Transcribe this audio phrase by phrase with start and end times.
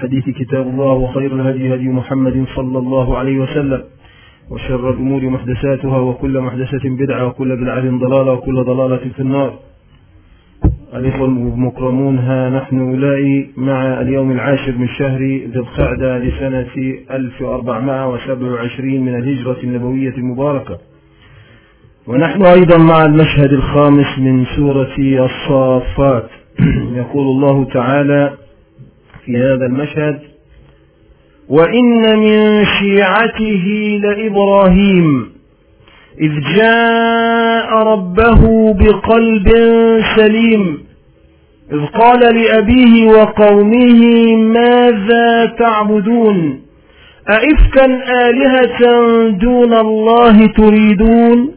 [0.00, 3.82] الحديث كتاب الله وخير الهدي هدي محمد صلى الله عليه وسلم
[4.50, 9.58] وشر الأمور محدثاتها وكل محدثة بدعة وكل بدعة ضلالة وكل ضلالة في النار.
[10.94, 16.66] الإخوة المكرمون ها نحن أولئي مع اليوم العاشر من شهر ذي القعدة لسنة
[17.10, 20.78] 1427 من الهجرة النبوية المباركة.
[22.06, 26.28] ونحن أيضا مع المشهد الخامس من سورة الصافات.
[27.00, 28.32] يقول الله تعالى
[29.24, 30.20] في هذا المشهد
[31.48, 35.30] وإن من شيعته لإبراهيم
[36.20, 39.48] إذ جاء ربه بقلب
[40.16, 40.78] سليم
[41.72, 44.02] إذ قال لأبيه وقومه
[44.36, 46.60] ماذا تعبدون؟
[47.30, 47.84] أئفكا
[48.28, 48.80] آلهة
[49.30, 51.54] دون الله تريدون؟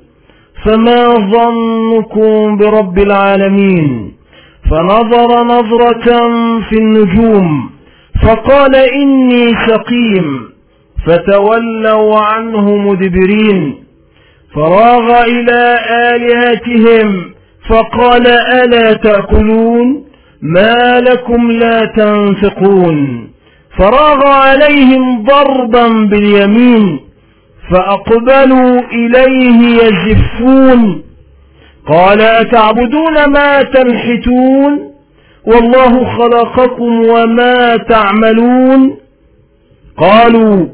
[0.66, 4.14] فما ظنكم برب العالمين؟
[4.72, 6.30] فنظر نظرة
[6.70, 7.70] في النجوم
[8.24, 10.50] فقال إني سقيم
[11.06, 13.84] فتولوا عنه مدبرين
[14.56, 15.80] فراغ إلى
[16.16, 17.34] آلهتهم
[17.70, 20.06] فقال ألا تأكلون؟
[20.42, 23.30] ما لكم لا تنفقون.
[23.78, 27.00] فراغ عليهم ضربا باليمين
[27.72, 31.04] فأقبلوا إليه يزفون.
[31.88, 34.92] قال أتعبدون ما تنحتون؟
[35.46, 38.98] والله خلقكم وما تعملون.
[39.98, 40.68] قالوا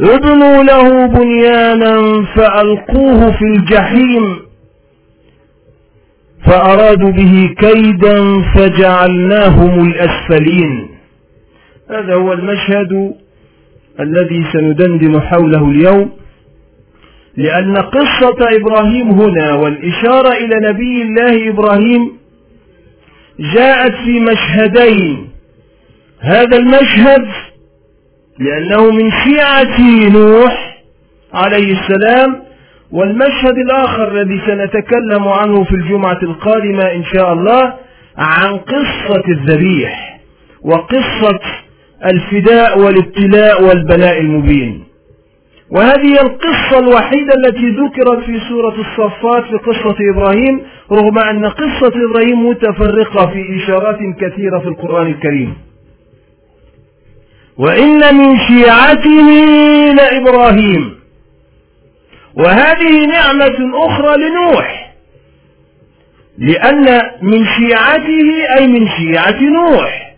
[0.00, 4.36] ابنوا له بنيانا فألقوه في الجحيم.
[6.46, 10.88] فأرادوا به كيدا فجعلناهم الأسفلين.
[11.90, 13.14] هذا هو المشهد
[14.00, 16.10] الذي سندندن حوله اليوم.
[17.36, 22.12] لأن قصة إبراهيم هنا والإشارة إلى نبي الله إبراهيم
[23.54, 25.28] جاءت في مشهدين.
[26.20, 27.28] هذا المشهد
[28.38, 30.76] لأنه من شيعة نوح
[31.34, 32.42] عليه السلام
[32.92, 37.74] والمشهد الآخر الذي سنتكلم عنه في الجمعة القادمة إن شاء الله
[38.18, 40.20] عن قصة الذبيح
[40.62, 41.40] وقصة
[42.04, 44.85] الفداء والابتلاء والبلاء المبين.
[45.70, 50.62] وهذه القصة الوحيدة التي ذكرت في سورة الصفات في قصة إبراهيم
[50.92, 55.56] رغم أن قصة إبراهيم متفرقة في إشارات كثيرة في القرآن الكريم.
[57.58, 59.28] وإن من شيعته
[59.94, 60.94] لإبراهيم.
[62.34, 64.94] وهذه نعمة أخرى لنوح.
[66.38, 70.16] لأن من شيعته أي من شيعة نوح.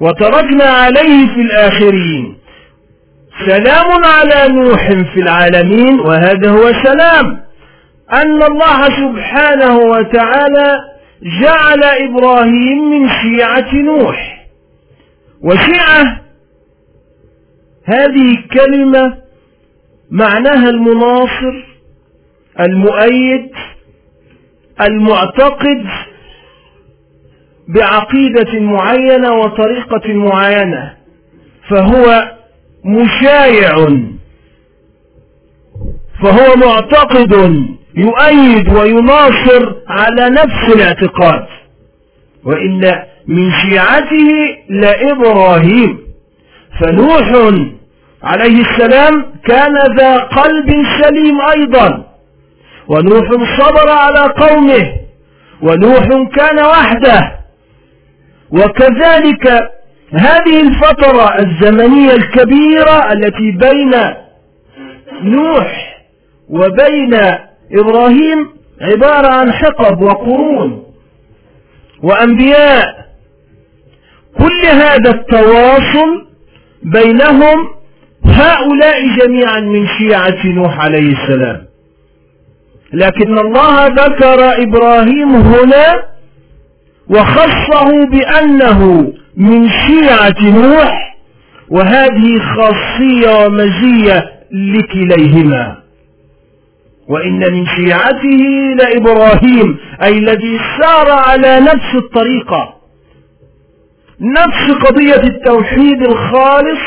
[0.00, 2.41] وتركنا عليه في الآخرين.
[3.46, 7.42] سلام على نوح في العالمين وهذا هو سلام.
[8.12, 10.74] أن الله سبحانه وتعالى
[11.42, 14.46] جعل إبراهيم من شيعة نوح.
[15.42, 16.20] وشيعة
[17.84, 19.16] هذه كلمة
[20.10, 21.64] معناها المناصر
[22.60, 23.50] المؤيد
[24.80, 25.86] المعتقد
[27.68, 30.96] بعقيدة معينة وطريقة معينة.
[31.70, 32.32] فهو
[32.84, 33.88] مشايع.
[36.22, 37.32] فهو معتقد
[37.96, 41.46] يؤيد ويناصر على نفس الاعتقاد.
[42.44, 44.30] وإن من شيعته
[44.68, 45.98] لإبراهيم.
[46.80, 47.52] فنوح
[48.22, 50.70] عليه السلام كان ذا قلب
[51.02, 52.06] سليم أيضا.
[52.88, 53.28] ونوح
[53.58, 54.92] صبر على قومه.
[55.62, 56.06] ونوح
[56.36, 57.38] كان وحده.
[58.50, 59.70] وكذلك
[60.12, 63.90] هذه الفترة الزمنية الكبيرة التي بين
[65.22, 65.98] نوح
[66.48, 67.14] وبين
[67.72, 68.48] إبراهيم
[68.80, 70.84] عبارة عن حقب وقرون
[72.02, 72.84] وأنبياء.
[74.38, 76.26] كل هذا التواصل
[76.82, 77.68] بينهم
[78.24, 81.66] هؤلاء جميعا من شيعة نوح عليه السلام.
[82.92, 86.04] لكن الله ذكر إبراهيم هنا
[87.10, 91.16] وخصه بأنه من شيعة نوح
[91.68, 95.82] وهذه خاصية ومزية لكليهما.
[97.08, 98.38] وإن من شيعته
[98.76, 102.74] لإبراهيم أي الذي سار على نفس الطريقة.
[104.20, 106.80] نفس قضية التوحيد الخالص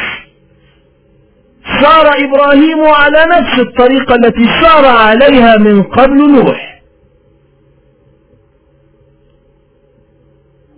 [1.82, 6.82] سار إبراهيم على نفس الطريقة التي سار عليها من قبل نوح.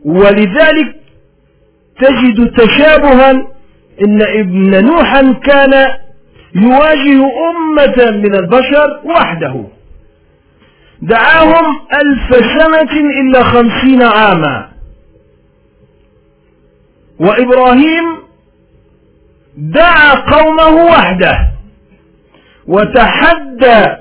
[0.05, 0.96] ولذلك
[1.99, 3.31] تجد تشابها
[4.01, 5.97] إن ابن نوحا كان
[6.55, 9.65] يواجه أمة من البشر وحده.
[11.01, 14.69] دعاهم ألف سنة إلا خمسين عاما.
[17.19, 18.17] وإبراهيم
[19.57, 21.37] دعا قومه وحده.
[22.67, 23.95] وتحدى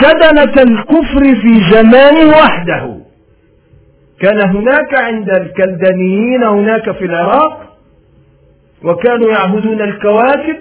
[0.00, 2.97] سدنة الكفر في زمانه وحده.
[4.20, 7.76] كان هناك عند الكلدانيين هناك في العراق
[8.84, 10.56] وكانوا يعبدون الكواكب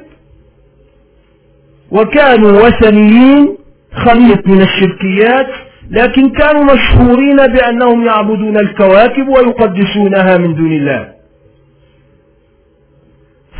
[1.91, 3.57] وكانوا وثنيين
[3.93, 5.47] خليط من الشركيات
[5.91, 11.13] لكن كانوا مشهورين بأنهم يعبدون الكواكب ويقدسونها من دون الله.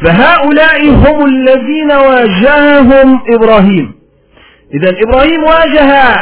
[0.03, 3.93] فهؤلاء هم الذين واجههم إبراهيم.
[4.73, 6.15] إذا إبراهيم واجه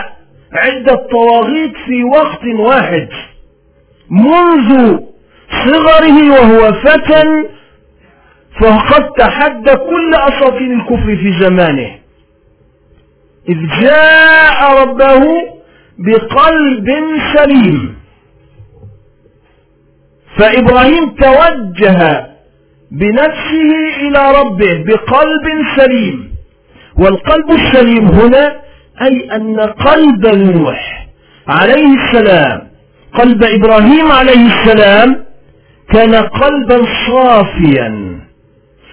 [0.54, 3.07] عدة طواغيت في وقت واحد.
[4.10, 4.98] منذ
[5.66, 7.44] صغره وهو فتى
[8.62, 11.96] فقد تحدى كل أساطين الكفر في زمانه.
[13.50, 15.25] إذ جاء ربه
[15.98, 16.90] بقلب
[17.36, 17.96] سليم.
[20.38, 22.28] فإبراهيم توجه
[22.92, 26.36] بنفسه إلى ربه بقلب سليم.
[26.98, 28.62] والقلب السليم هنا
[29.01, 31.08] أي أن قلب نوح
[31.48, 32.64] عليه السلام
[33.15, 35.25] قلب إبراهيم عليه السلام
[35.94, 38.19] كان قلبا صافيا.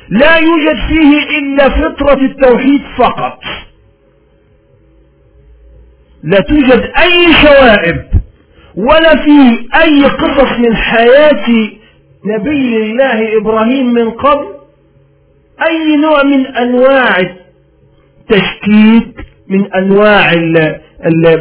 [0.08, 3.38] لا يوجد فيه إلا فطرة التوحيد فقط.
[6.22, 8.04] لا توجد أي شوائب
[8.76, 11.70] ولا فيه أي قصص من حياة
[12.24, 14.46] نبي الله إبراهيم من قبل.
[15.66, 20.32] أي نوع من أنواع التشكيك من أنواع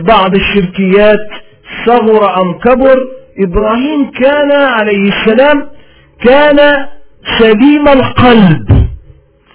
[0.02, 1.28] بعض الشركيات
[1.86, 2.98] صغر أم كبر
[3.40, 5.68] إبراهيم كان عليه السلام
[6.26, 6.88] كان
[7.40, 8.88] سليم القلب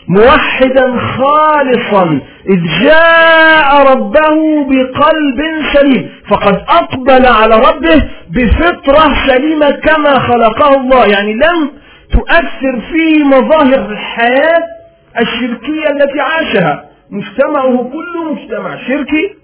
[0.08, 2.20] موحدا خالصا
[2.50, 5.40] إذ جاء ربه بقلب
[5.73, 11.70] سليم فقد أقبل على ربه بفطرة سليمة كما خلقه الله يعني لم
[12.12, 14.62] تؤثر فيه مظاهر الحياة
[15.20, 19.34] الشركية التي عاشها مجتمعه كله مجتمع شركي.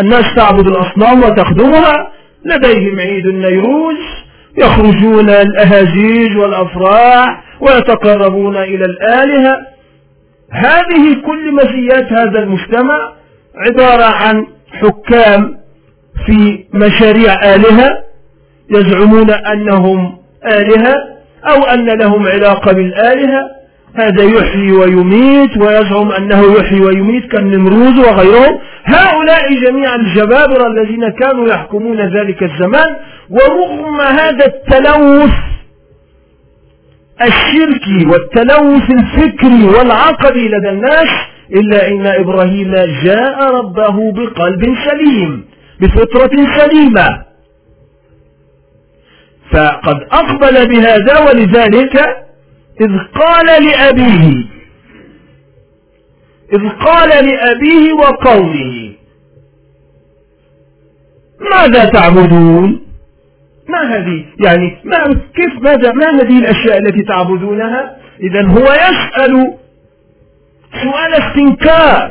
[0.00, 2.12] الناس تعبد الأصنام وتخدمها.
[2.44, 3.96] لديهم عيد النيروز.
[4.58, 9.56] يخرجون الأهازيج والأفراح ويتقربون إلى الآلهة.
[10.50, 13.12] هذه كل مزيات هذا المجتمع
[13.56, 14.46] عبارة عن
[14.80, 15.58] حكام
[16.26, 17.98] في مشاريع آلهة
[18.70, 20.94] يزعمون أنهم آلهة
[21.48, 23.42] أو أن لهم علاقة بالآلهة.
[23.94, 28.58] هذا يحيي ويميت ويزعم أنه يحيي ويميت كالنمروز وغيرهم.
[28.84, 32.96] هؤلاء جميعا الجبابرة الذين كانوا يحكمون ذلك الزمان
[33.30, 35.32] ورغم هذا التلوث
[37.22, 41.08] الشركي والتلوث الفكري والعقدي لدى الناس
[41.52, 42.74] إلا إن إبراهيم
[43.04, 45.44] جاء ربه بقلب سليم
[45.80, 47.22] بفطرة سليمة.
[49.52, 51.96] فقد أقبل بهذا ولذلك
[52.80, 54.44] إذ قال لأبيه
[56.52, 58.92] إذ قال لأبيه وقومه
[61.50, 62.80] ماذا تعبدون؟
[63.68, 69.54] ما هذه؟ يعني ما كيف ماذا؟ ما هذه الأشياء التي تعبدونها؟ إذا هو يسأل
[70.82, 72.10] سؤال استنكار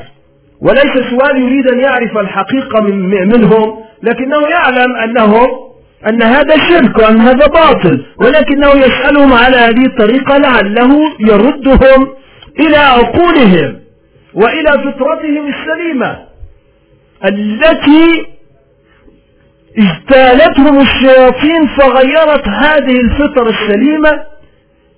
[0.62, 5.48] وليس سؤال يريد أن يعرف الحقيقة من منهم لكنه يعلم أنهم
[6.10, 10.90] أن هذا شرك وأن هذا باطل ولكنه يسألهم على هذه الطريقة لعله
[11.20, 12.08] يردهم
[12.60, 13.80] إلى عقولهم.
[14.34, 16.20] وإلى فطرتهم السليمة
[17.26, 18.26] التي
[19.78, 24.24] اجتالتهم الشياطين فغيرت هذه الفطر السليمة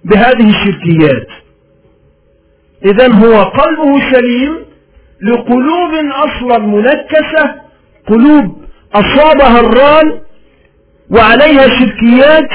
[0.06, 1.28] بهذه الشركيات.
[2.86, 4.58] إذا هو قلبه سليم
[5.22, 7.56] لقلوب أصلا منكسة
[8.08, 8.64] قلوب
[8.94, 10.20] أصابها الران
[11.10, 12.50] وعليها شركيات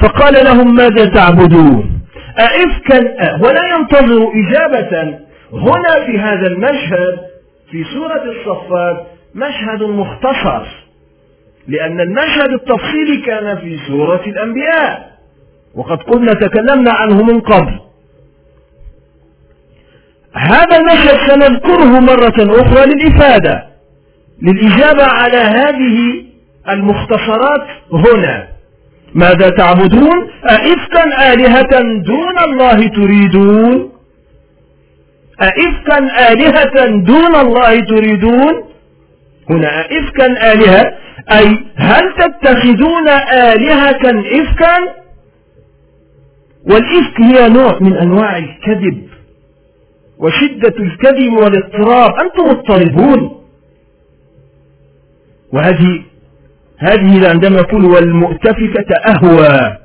[0.00, 2.00] فقال لهم ماذا تعبدون؟
[2.38, 2.98] أئفكا
[3.42, 5.18] ولا ينتظر إجابة
[5.52, 7.18] هنا في هذا المشهد
[7.70, 10.66] في سورة الصفات مشهد مختصر
[11.68, 15.10] لأن المشهد التفصيلي كان في سورة الأنبياء
[15.74, 17.80] وقد قلنا تكلمنا عنه من قبل.
[20.34, 23.66] هذا المشهد سنذكره مرة أخرى للإفادة
[24.42, 26.24] للإجابة على هذه
[26.68, 28.48] المختصرات هنا.
[29.14, 33.92] ماذا تعبدون؟ أئفكا آلهة دون الله تريدون؟
[35.42, 35.98] أئفكا
[36.32, 38.64] آلهة دون الله تريدون؟
[39.50, 40.94] هنا أئفكا آلهة
[41.32, 44.76] أي هل تتخذون آلهة إفكا؟
[46.70, 49.02] والإفك هي نوع من أنواع الكذب
[50.18, 53.40] وشدة الكذب والاضطراب أنتم مضطربون.
[55.52, 56.02] وهذه
[56.78, 59.76] هذه عندما يقول والمؤتفكة أهوى.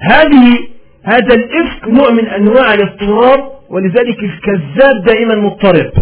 [0.00, 0.58] هذه
[1.04, 5.92] هذا الإفك نوع من أنواع الاضطراب ولذلك الكذاب دائما مضطرب.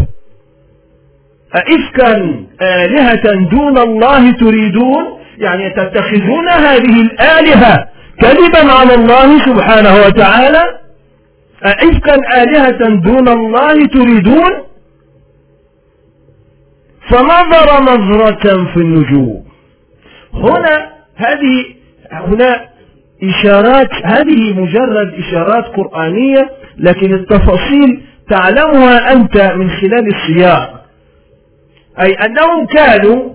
[1.55, 5.03] أئفكا آلهة دون الله تريدون؟
[5.37, 7.87] يعني تتخذون هذه الآلهة
[8.21, 10.79] كذبا على الله سبحانه وتعالى؟
[11.65, 14.51] أئفكا آلهة دون الله تريدون؟
[17.09, 19.45] فنظر نظرة في النجوم.
[20.33, 21.65] هنا هذه
[22.11, 22.67] هنا
[23.23, 30.85] إشارات هذه مجرد إشارات قرآنية لكن التفاصيل تعلمها أنت من خلال السياق.
[32.01, 33.33] أي أنهم كانوا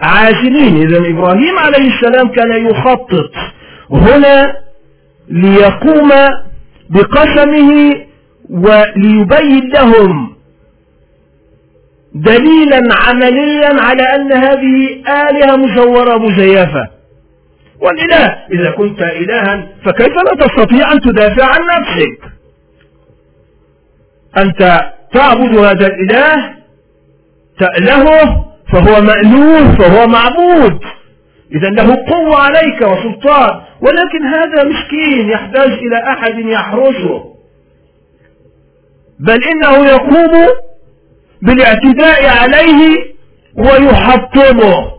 [0.00, 3.30] عازلين إذا إبراهيم عليه السلام كان يخطط
[3.90, 4.56] هنا
[5.28, 6.10] ليقوم
[6.90, 7.94] بقسمه
[8.50, 10.34] وليبين لهم
[12.14, 16.88] دليلا عمليا على أن هذه آلهة مزورة مزيفة.
[17.80, 22.33] والإله إذا كنت إلها فكيف لا تستطيع أن تدافع عن نفسك؟
[24.38, 26.54] أنت تعبد هذا الإله
[27.58, 30.80] تألهه فهو مألوه فهو معبود.
[31.54, 33.60] إذا له قوة عليك وسلطان.
[33.80, 37.34] ولكن هذا مسكين يحتاج إلى أحد يحرسه.
[39.20, 40.48] بل إنه يقوم
[41.42, 43.14] بالاعتداء عليه
[43.56, 44.94] ويحطمه.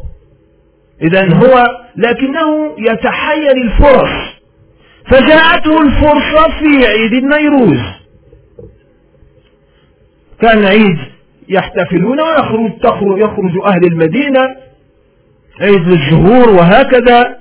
[1.01, 1.65] إذا هو
[1.95, 4.35] لكنه يتحير الفرص
[5.11, 7.94] فجاءته الفرصة في عيد النيروز.
[10.45, 10.97] كان عيد
[11.49, 14.55] يحتفلون ويخرج تخرج يخرج أهل المدينة.
[15.61, 17.37] عيد الزهور وهكذا.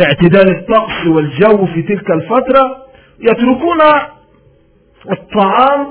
[0.00, 2.76] اعتدال الطقس والجو في تلك الفترة.
[3.20, 3.80] يتركون
[5.10, 5.86] الطعام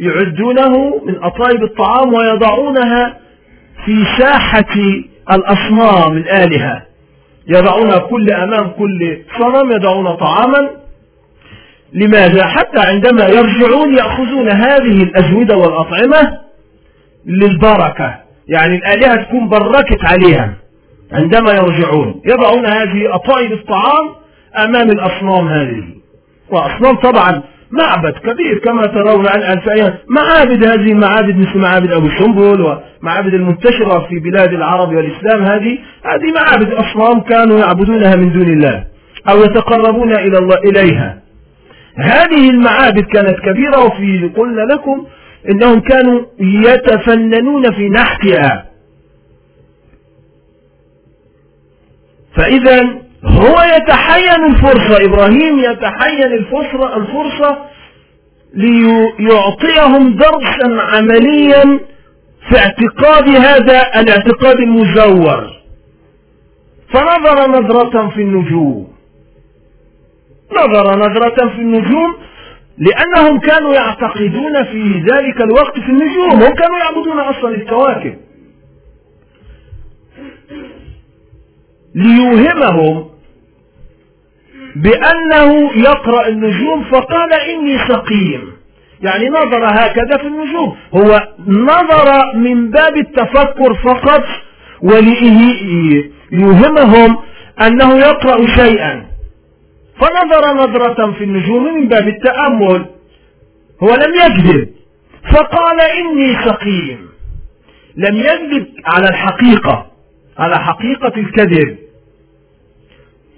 [0.00, 3.18] يعدونه من أطايب الطعام ويضعونها
[3.84, 4.74] في ساحة
[5.32, 6.82] الأصنام الآلهة.
[7.46, 10.79] يضعون كل أمام كل صنم يضعون طعاما.
[11.92, 16.38] لماذا؟ حتى عندما يرجعون يأخذون هذه الأزودة والأطعمة
[17.26, 18.14] للبركة.
[18.48, 20.54] يعني الآلهة تكون بركت عليها
[21.12, 22.20] عندما يرجعون.
[22.26, 24.08] يضعون هذه أطايب الطعام
[24.58, 25.84] أمام الأصنام هذه.
[26.50, 29.94] وأصنام طبعا معبد كبير كما ترون الآن أيام.
[30.08, 35.78] معابد هذه المعابد مثل معابد أبو سمبل ومعابد المنتشرة في بلاد العرب والإسلام هذه.
[36.04, 38.84] هذه معابد أصنام كانوا يعبدونها من دون الله
[39.30, 41.19] أو يتقربون إلى الله إليها.
[41.96, 45.06] هذه المعابد كانت كبيرة وفي قلنا لكم
[45.50, 48.66] إنهم كانوا يتفننون في نحتها.
[52.36, 52.82] فإذا
[53.24, 57.58] هو يتحين الفرصة إبراهيم يتحين الفرصة, الفرصة
[58.54, 61.80] ليعطيهم درسا عمليا
[62.48, 65.50] في اعتقاد هذا الاعتقاد المزور.
[66.92, 68.89] فنظر نظرة في النجوم.
[70.52, 72.14] نظر نظرة في النجوم
[72.78, 76.30] لأنهم كانوا يعتقدون في ذلك الوقت في النجوم.
[76.32, 78.16] هم كانوا يعبدون أصلا الكواكب.
[81.94, 83.10] ليوهمهم
[84.76, 88.52] بأنه يقرأ النجوم فقال إني سقيم.
[89.02, 90.76] يعني نظر هكذا في النجوم.
[90.94, 94.24] هو نظر من باب التفكر فقط
[94.82, 96.10] وليوهمهم
[97.60, 99.09] أنه يقرأ شيئا.
[100.00, 102.86] فنظر نظرة في النجوم من باب التأمل
[103.82, 104.68] هو لم يكذب
[105.32, 107.08] فقال إني سقيم.
[107.96, 109.86] لم يكذب على الحقيقة
[110.38, 111.78] على حقيقة الكذب.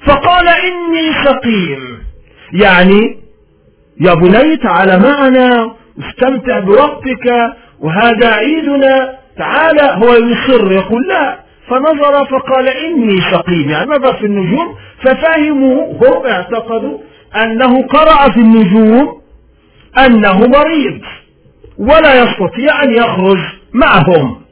[0.07, 1.99] فقال إني سقيم.
[2.53, 3.19] يعني
[4.01, 11.42] يا بني تعال معنا استمتع بوقتك وهذا عيدنا تعال هو يصر يقول لا.
[11.69, 16.99] فنظر فقال إني سقيم يعني نظر في النجوم ففهموا هم اعتقدوا
[17.37, 19.23] أنه قرأ في النجوم
[19.99, 21.01] أنه مريض
[21.79, 23.39] ولا يستطيع أن يخرج
[23.73, 24.43] معهم.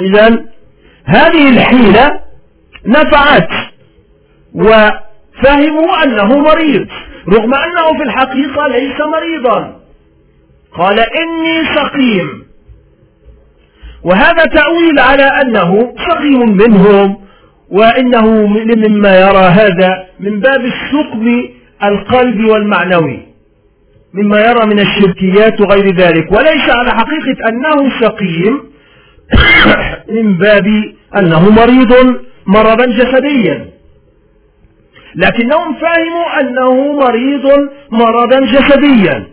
[0.00, 0.44] إذا
[1.04, 2.20] هذه الحيلة
[2.86, 3.48] نفعت
[4.54, 6.86] وفهموا أنه مريض
[7.28, 9.80] رغم أنه في الحقيقة ليس مريضا.
[10.78, 12.49] قال إني سقيم
[14.04, 17.16] وهذا تأويل على أنه سقيم منهم
[17.70, 21.50] وإنه مما يرى هذا من باب الثقب
[21.84, 23.30] القلبي والمعنوي
[24.14, 26.32] مما يرى من الشركيات وغير ذلك.
[26.32, 28.60] وليس على حقيقة أنه سقيم
[30.16, 30.66] من باب
[31.16, 32.16] أنه مريض
[32.46, 33.66] مرضا جسديا.
[35.14, 39.26] لكنهم فهموا أنه مريض مرضا جسديا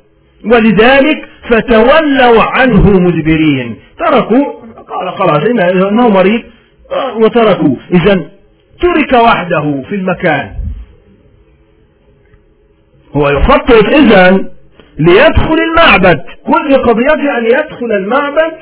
[0.46, 3.76] ولذلك فتولوا عنه مدبرين.
[4.00, 4.57] تركوا
[5.00, 5.40] قال خلاص
[5.90, 6.44] إنه مريض
[7.16, 8.14] وتركوا إذا
[8.82, 10.54] ترك وحده في المكان.
[13.16, 14.50] هو يخطط إذن
[15.00, 16.24] ليدخل المعبد.
[16.46, 18.54] كل قضيته أن يدخل المعبد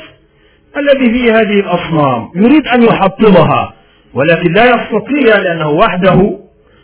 [0.78, 2.30] الذي فيه هذه الأصنام.
[2.36, 3.74] يريد أن يحطمها
[4.14, 6.40] ولكن لا يستطيع لأنه وحده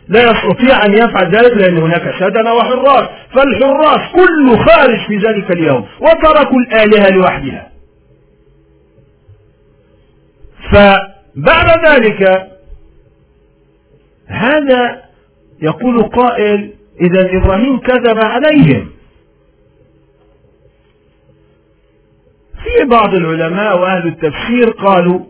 [0.08, 3.08] لا يستطيع أن يفعل ذلك لأن هناك سدنة وحراس.
[3.34, 7.71] فالحراس كله خارج في ذلك اليوم وتركوا الآلهة لوحدها.
[10.72, 12.48] فبعد ذلك
[14.26, 15.02] هذا
[15.62, 18.90] يقول قائل إذا إبراهيم كذب عليهم.
[22.62, 25.20] في بعض العلماء وأهل التفسير قالوا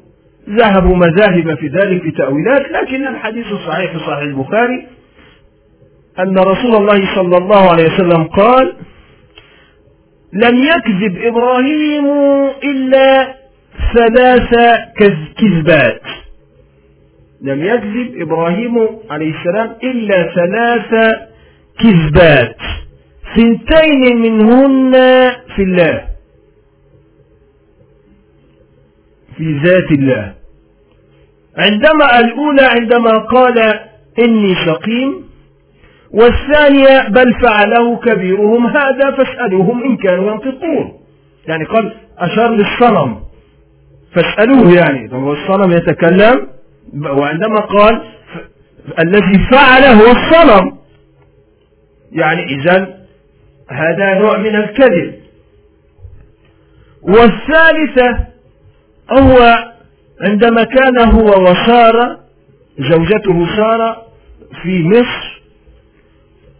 [0.49, 4.87] ذهبوا مذاهب في ذلك بتأويلات لكن الحديث الصحيح في صحيح البخاري
[6.19, 8.75] أن رسول الله صلى الله عليه وسلم قال
[10.33, 12.07] لم يكذب إبراهيم
[12.65, 13.35] إلا
[13.95, 14.51] ثلاث
[15.39, 16.03] كذبات.
[17.43, 21.15] لم يكذب إبراهيم عليه السلام إلا ثلاث
[21.83, 22.57] كذبات.
[23.37, 24.93] ثنتين منهن
[25.57, 26.05] في الله.
[29.37, 30.35] في ذات الله.
[31.57, 33.59] عندما الأولى عندما قال
[34.25, 35.25] إني سقيم
[36.11, 40.93] والثانية بل فعله كبيرهم هذا فاسألوهم إن كانوا ينطقون.
[41.47, 43.32] يعني قال أشار للصنم.
[44.15, 45.13] فاسألوه يعني.
[45.13, 46.47] هو الصنم يتكلم
[46.95, 48.03] وعندما قال
[48.99, 50.79] الذي فعل هو الصنم.
[52.13, 52.99] يعني إذا
[53.69, 55.15] هذا نوع من الكذب.
[57.03, 58.27] والثالثة
[59.11, 59.55] هو
[60.21, 62.21] عندما كان هو وسارة
[62.79, 64.03] زوجته سارة
[64.63, 65.43] في مصر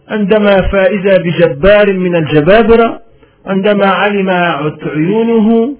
[0.07, 3.01] عندما فإذا بجبار من الجبابرة
[3.45, 5.75] عندما علم عيونه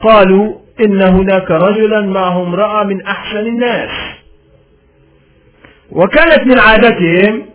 [0.00, 3.90] قالوا إن هناك رجلا معه امرأة من أحسن الناس.
[5.92, 7.46] وكانت من عادتهم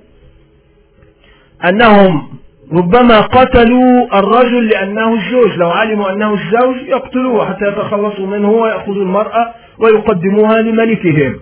[1.70, 2.28] أنهم
[2.72, 9.54] ربما قتلوا الرجل لأنه الزوج لو علموا أنه الزوج يقتلوه حتى يتخلصوا منه ويأخذوا المرأة
[9.80, 11.40] ويقدموها لملكهم.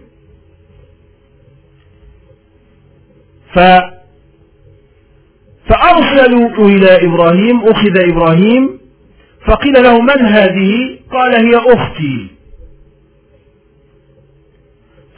[3.53, 3.59] ف
[5.69, 8.79] فأرسلوا إلى إبراهيم أخذ إبراهيم
[9.45, 12.27] فقيل له من هذه؟ قال هي أختي.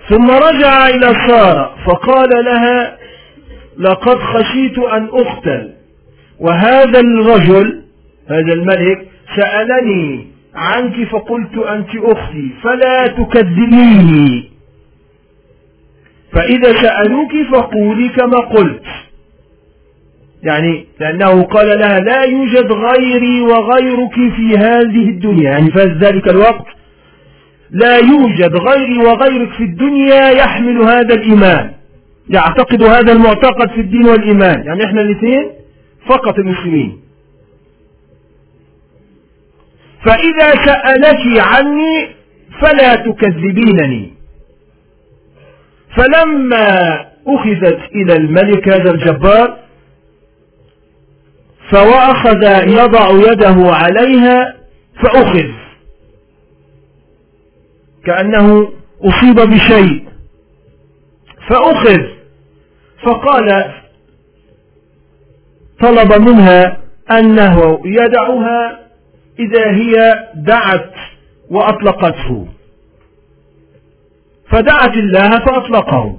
[0.09, 2.97] ثم رجع إلى سارة فقال لها
[3.77, 5.73] لقد خشيت أن أقتل.
[6.39, 7.83] وهذا الرجل
[8.29, 14.51] هذا الملك سألني عنك فقلت أنت أختي فلا تكذبيني.
[16.31, 18.83] فإذا سألوك فقولي كما قلت.
[20.45, 25.51] يعني لأنه قال لها لا يوجد غيري وغيرك في هذه الدنيا.
[25.51, 26.65] يعني في ذلك الوقت.
[27.71, 31.71] لا يوجد غيري وغيرك في الدنيا يحمل هذا الإيمان.
[32.29, 34.63] يعتقد هذا المعتقد في الدين والإيمان.
[34.65, 35.49] يعني إحنا الاثنين
[36.07, 36.99] فقط المسلمين.
[40.05, 42.07] فإذا سألك عني
[42.61, 44.13] فلا تكذبينني.
[45.97, 49.64] فلما أخذت إلى الملك هذا الجبار
[51.71, 54.55] فأخذ يضع يده عليها
[55.03, 55.49] فأخذ.
[58.05, 60.05] كأنه أصيب بشيء.
[61.49, 62.01] فأخذ.
[63.03, 63.71] فقال
[65.79, 66.77] طلب منها
[67.11, 68.79] أنه يدعها
[69.39, 70.93] إذا هي دعت
[71.49, 72.47] وأطلقته.
[74.49, 76.17] فدعت الله فأطلقه.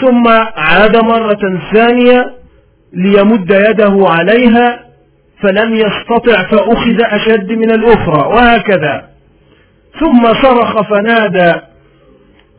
[0.00, 2.37] ثم عاد مرة ثانية
[2.92, 4.84] ليمد يده عليها
[5.42, 9.08] فلم يستطع فأخذ أشد من الأخرى وهكذا.
[10.00, 11.54] ثم صرخ فنادى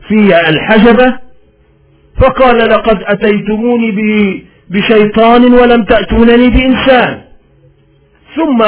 [0.08, 1.18] في الحجبة
[2.20, 3.90] فقال لقد أتيتموني
[4.70, 7.20] بشيطان ولم تأتونني بإنسان.
[8.36, 8.62] ثم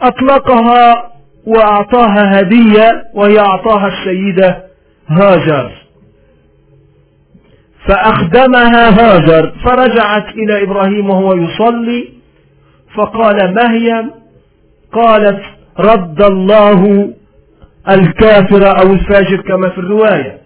[0.00, 1.12] أطلقها
[1.46, 4.62] وأعطاها هدية وهي أعطاها السيدة
[5.08, 5.85] هاجر.
[7.88, 9.52] فأخدمها هاجر.
[9.64, 12.08] فرجعت إلى إبراهيم وهو يصلي.
[12.94, 14.04] فقال ما هي
[14.92, 15.42] قالت
[15.78, 17.10] رد الله
[17.90, 20.38] الكافر أو الفاجر كما في الرواية.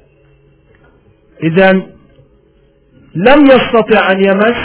[1.42, 1.72] إذا
[3.14, 4.60] لم يستطع أن يمس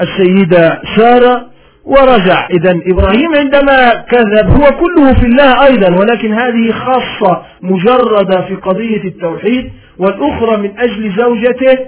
[0.00, 1.46] السيدة سارة
[1.84, 2.48] ورجع.
[2.50, 9.04] إذا إبراهيم عندما كذب هو كله في الله أيضا ولكن هذه خاصة مجردة في قضية
[9.04, 9.72] التوحيد.
[10.00, 11.78] والأخرى من أجل زوجته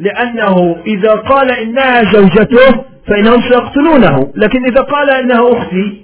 [0.00, 4.32] لأنه إذا قال إنها زوجته فإنهم سيقتلونه.
[4.34, 6.00] لكن إذا قال إنها أختي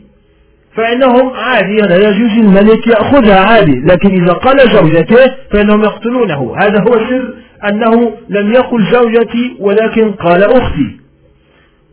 [0.77, 3.81] فإنهم عادي لا يجوز الملك يأخذها عادي.
[3.81, 6.57] لكن إذا قال زوجته فإنهم يقتلونه.
[6.63, 7.35] هذا هو سر
[7.69, 10.97] أنه لم يقل زوجتي ولكن قال أختي.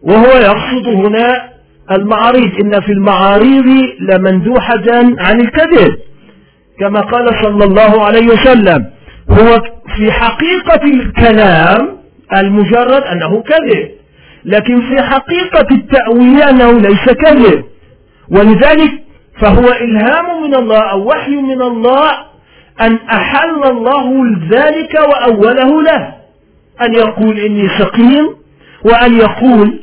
[0.01, 1.49] وهو يقصد هنا
[1.91, 2.51] المعاريض.
[2.59, 3.65] إن في المعاريض
[3.99, 5.95] لمندوحة عن الكذب
[6.79, 8.85] كما قال صلى الله عليه وسلم.
[9.31, 9.61] هو
[9.95, 11.97] في حقيقة الكلام
[12.37, 13.91] المجرد أنه كذب.
[14.45, 17.63] لكن في حقيقة التأويل أنه ليس كذب.
[18.31, 18.91] ولذلك
[19.41, 22.11] فهو إلهام من الله أو وحي من الله
[22.81, 26.13] أن أحل الله ذلك وأوله له.
[26.81, 28.35] أن يقول إني سقيم
[28.85, 29.79] وأن يقول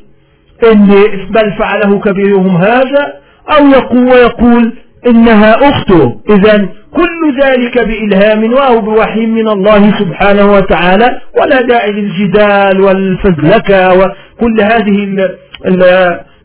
[0.72, 3.12] إني بل فعله كبيرهم هذا
[3.58, 4.72] أو يقول ويقول
[5.06, 12.80] إنها أخته إذا كل ذلك بإلهام أو بوحي من الله سبحانه وتعالى ولا داعي للجدال
[12.80, 15.28] والفزلكة وكل هذه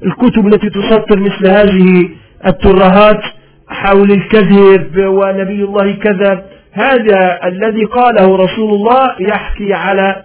[0.05, 2.09] الكتب التي تسطر مثل هذه
[2.47, 3.21] الترهات
[3.67, 6.41] حول الكذب ونبي الله كذب.
[6.73, 10.23] هذا الذي قاله رسول الله يحكي على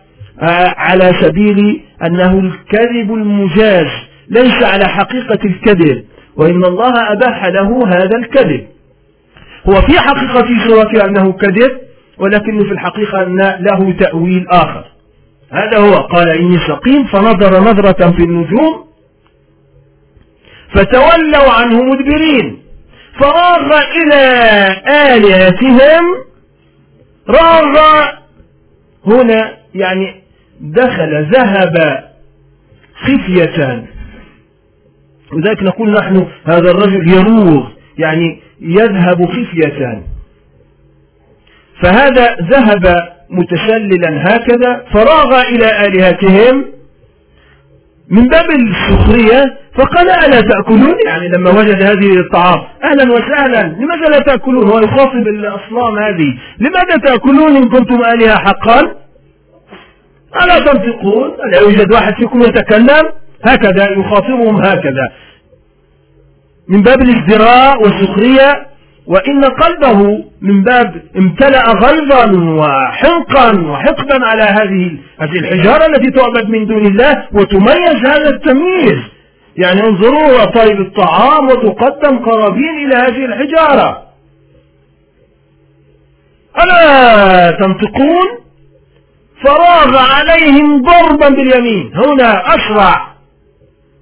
[0.76, 3.86] على سبيل أنه الكذب المجاز
[4.30, 6.04] ليس على حقيقة الكذب.
[6.38, 8.68] وإن الله أباح له هذا الكذب.
[9.68, 11.70] هو في حقيقة صورته أنه كذب
[12.18, 14.84] ولكنه في الحقيقة أن له تأويل آخر.
[15.50, 15.94] هذا هو.
[15.94, 18.84] قال إني سقيم فنظر نظرة في النجوم
[20.74, 22.62] فتولوا عنه مدبرين.
[23.20, 24.22] فراغ إلى
[24.88, 26.04] آلهتهم
[27.28, 27.78] راغ
[29.06, 30.22] هنا يعني
[30.60, 32.04] دخل ذهب
[32.94, 33.84] خفية
[35.32, 40.02] لذلك نقول نحن هذا الرجل يروغ يعني يذهب خفية.
[41.82, 46.64] فهذا ذهب متسللا هكذا فراغ إلى آلهتهم
[48.10, 54.18] من باب السخرية فقال ألا تأكلون؟ يعني لما وجد هذه الطعام أهلا وسهلا لماذا لا
[54.18, 56.38] تأكلون؟ هو يخاطب الأصنام هذه.
[56.58, 58.80] لماذا تأكلون إن كنتم آلهة حقا؟
[60.42, 63.08] ألا تنطقون؟ ألا يوجد واحد فيكم يتكلم
[63.44, 65.12] هكذا يخاطبهم هكذا.
[66.68, 68.66] من باب الازدراء والسخرية
[69.06, 76.66] وإن قلبه من باب امتلأ غيظا وحنقا وحقدا على هذه هذه الحجارة التي تعبد من
[76.66, 78.98] دون الله وتميز هذا التمييز.
[79.56, 84.02] يعني انظروا طيب الطعام وتقدم قرابين إلى هذه الحجارة.
[86.62, 88.26] ألا تنطقون؟
[89.44, 91.92] فراغ عليهم ضربا باليمين.
[91.94, 93.07] هنا أسرع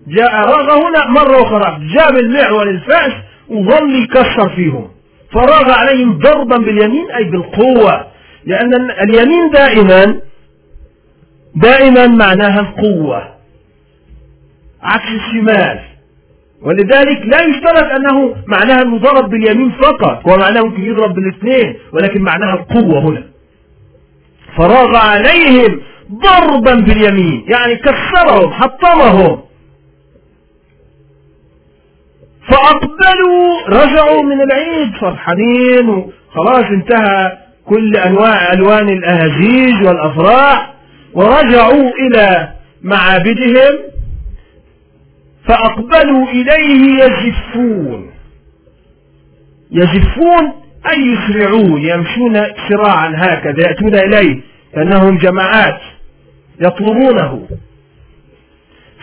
[0.07, 3.13] جاء راغ هنا مرة أخرى جاب المعول الفأس
[3.49, 4.89] وظل يكسر فيهم.
[5.33, 8.07] فراغ عليهم ضربا باليمين أي بالقوة.
[8.45, 10.21] لأن اليمين دائما
[11.55, 13.23] دائما معناها القوة.
[14.83, 15.81] عكس الشمال.
[16.63, 22.55] ولذلك لا يشترط أنه معناها أنه ضرب باليمين فقط ومعناه ممكن يضرب بالاثنين ولكن معناها
[22.55, 23.23] القوة هنا.
[24.57, 25.81] فراغ عليهم
[26.13, 29.46] ضربا باليمين يعني كسرهم حطمهم.
[32.49, 40.75] فأقبلوا رجعوا من العيد فرحانين وخلاص انتهى كل أنواع ألوان الأهازيج والأفراح
[41.15, 43.79] ورجعوا إلى معابدهم
[45.49, 48.11] فأقبلوا إليه يزفون.
[49.71, 50.53] يزفون
[50.93, 54.41] أي يسرعون يمشون سراعا هكذا يأتون إليه
[54.75, 55.81] كأنهم جماعات
[56.61, 57.49] يطلبونه.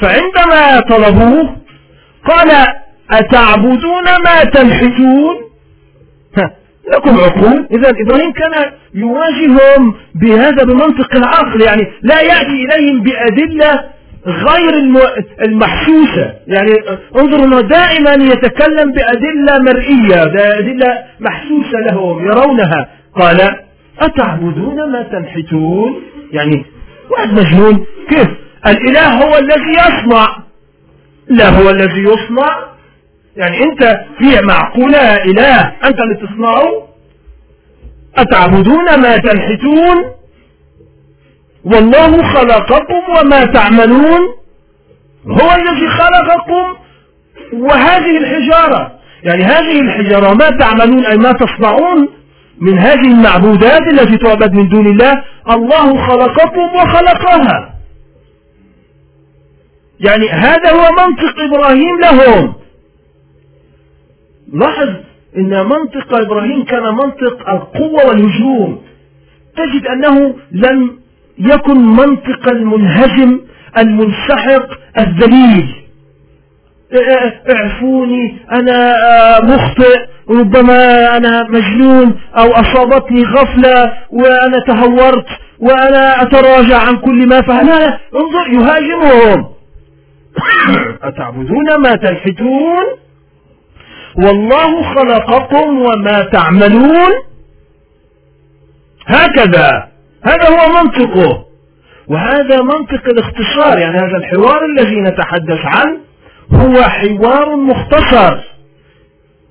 [0.01, 1.55] فعندما طلبوه
[2.27, 2.67] قال
[3.19, 5.35] أتعبدون ما تنحتون؟
[6.93, 7.67] لكم عقول.
[7.71, 13.83] إذا إبراهيم كان يواجههم بهذا بمنطق العقل يعني لا يأتي إليهم بأدلة
[14.25, 14.73] غير
[15.45, 16.33] المحسوسة.
[16.47, 16.71] يعني
[17.17, 22.89] انظروا انه دائما يتكلم بأدلة مرئية بأدلة محسوسة لهم يرونها.
[23.15, 23.59] قال
[23.99, 26.65] أتعبدون ما تنحتون؟ يعني
[27.09, 27.85] واحد مجنون.
[28.09, 28.27] كيف؟
[28.67, 30.37] الإله هو الذي يصنع.
[31.27, 32.72] لا هو الذي يصنع.
[33.35, 36.87] يعني انت في معقولة إله أنت اللي تصنعه؟
[38.15, 40.11] أتعبدون ما تنحتون؟
[41.65, 44.19] والله خلقكم وما تعملون؟
[45.27, 46.77] هو الذي خلقكم؟
[47.53, 48.91] وهذه الحجارة.
[49.23, 52.09] يعني هذه الحجارة ما تعملون أي ما تصنعون
[52.59, 57.73] من هذه المعبودات التي تعبد من دون الله؟ الله خلقكم وخلقها.
[59.99, 62.62] يعني هذا هو منطق إبراهيم لهم.
[64.53, 64.89] لاحظ
[65.37, 68.81] إن منطق إبراهيم كان منطق القوة والهجوم.
[69.57, 70.99] تجد أنه لم
[71.39, 73.39] يكن منطق المنهزم
[73.77, 74.67] المنسحق
[74.99, 75.75] الذليل.
[77.55, 78.95] اعفوني أنا
[79.43, 85.25] مخطئ ربما أنا مجنون أو أصابتني غفلة وأنا تهورت
[85.59, 89.45] وأنا أتراجع عن كل ما فعلنا انظر يهاجمهم.
[91.09, 93.02] أتعبدون ما تلحتون
[94.17, 97.11] والله خلقكم وما تعملون.
[99.07, 99.87] هكذا.
[100.23, 101.45] هذا هو منطقه.
[102.07, 103.77] وهذا منطق الاختصار.
[103.79, 105.97] يعني هذا الحوار الذي نتحدث عنه
[106.53, 108.37] هو حوار مختصر.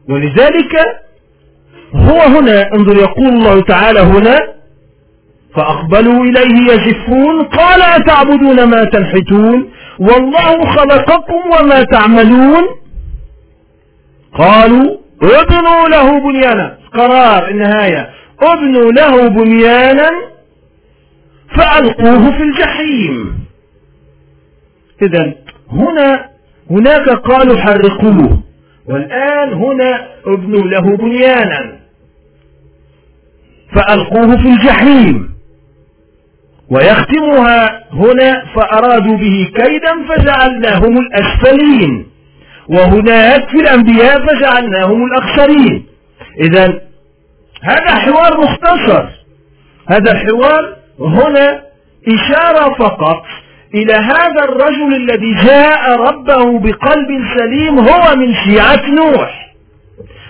[0.09, 0.75] ولذلك
[1.95, 4.39] هو هنا انظر يقول الله تعالى هنا
[5.57, 12.82] فأقبلوا إليه يزفون قال أتعبدون ما تنحتون؟ والله خلقكم وما تعملون.
[14.35, 18.11] قالوا ابنوا له بنيانا قرار النهاية.
[18.43, 20.11] ابنوا له بنيانا
[21.57, 23.45] فألقوه في الجحيم.
[25.03, 25.35] إذا
[25.73, 26.29] هنا
[26.71, 28.43] هناك قالوا حرقوه
[28.89, 31.79] والآن هنا ابنوا له بنيانا
[33.75, 35.33] فألقوه في الجحيم.
[36.71, 42.12] ويختمها هنا فأرادوا به كيدا فجعلناهم الأسفلين.
[42.69, 45.87] وهناك في الأنبياء فجعلناهم الأخسرين.
[46.41, 46.81] إذا
[47.63, 49.05] هذا حوار مختصر.
[49.89, 51.63] هذا الحوار هنا
[52.09, 53.23] إشارة فقط
[53.75, 59.53] إلى هذا الرجل الذي جاء ربه بقلب سليم هو من شيعة نوح.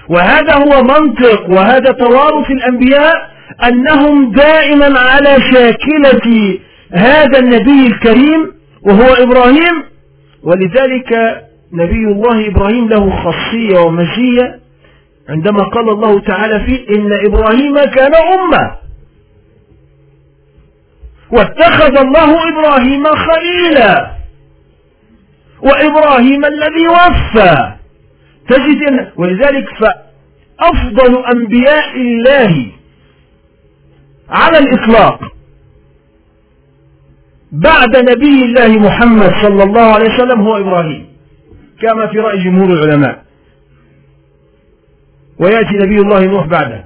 [0.09, 3.33] وهذا هو منطق وهذا توارث الأنبياء
[3.64, 6.59] أنهم دائما على شاكلة
[6.92, 9.83] هذا النبي الكريم وهو إبراهيم.
[10.42, 11.42] ولذلك
[11.73, 14.61] نبي الله إبراهيم له خاصية ومزية
[15.29, 18.77] عندما قال الله تعالى فيه إن إبراهيم كان أمة.
[21.31, 24.17] واتخذ الله إبراهيم خليلا.
[25.63, 27.73] وإبراهيم الذي وفى.
[28.49, 32.67] تجد ولذلك فأفضل أنبياء الله
[34.29, 35.21] على الإطلاق.
[37.53, 41.12] بعد نبي الله محمد صلى الله عليه وسلم هو إبراهيم.
[41.83, 43.25] كما في رأي جمهور العلماء.
[45.38, 46.85] ويأتي نبي الله نوح بعده.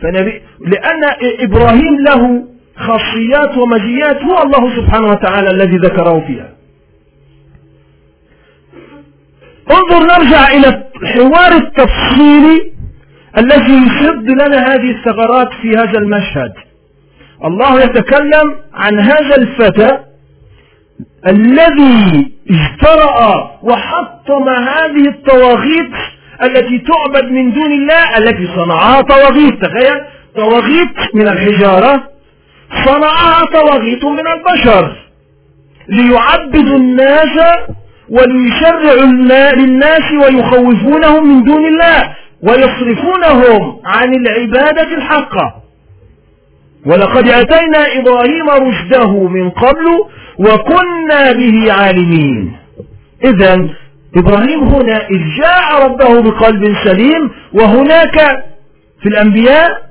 [0.00, 1.00] فنبي لأن
[1.40, 2.44] إبراهيم له
[2.76, 6.52] خاصيات ومزيات هو الله سبحانه وتعالى الذي ذكره فيها.
[9.70, 12.72] انظر نرجع إلى الحوار التفصيلي
[13.38, 16.52] الذي يسد لنا هذه الثغرات في هذا المشهد.
[17.44, 19.98] الله يتكلم عن هذا الفتى
[21.26, 25.92] الذي اجترأ وحطم هذه الطواغيت
[26.42, 29.64] التي تعبد من دون الله التي صنعها طواغيت.
[29.64, 30.00] تخيل
[30.36, 32.02] طواغيت من الحجارة
[32.84, 34.96] صنعها طواغيت من البشر.
[35.88, 37.38] ليعبدوا الناس
[38.08, 39.06] وليشرعوا
[39.56, 45.54] للناس ويخوفونهم من دون الله ويصرفونهم عن العبادة الحقة.
[46.86, 49.86] ولقد أتينا إبراهيم رشده من قبل
[50.38, 52.56] وكنا به عالمين.
[53.24, 53.68] إذا
[54.16, 58.44] إبراهيم هنا إذ جاء ربه بقلب سليم وهناك
[59.02, 59.90] في الأنبياء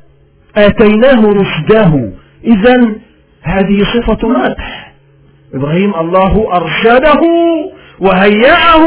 [0.58, 2.12] آتيناه رشده.
[2.44, 2.96] إذا
[3.42, 4.94] هذه صفة مدح
[5.54, 7.22] إبراهيم الله أرشده
[8.00, 8.86] وهيأه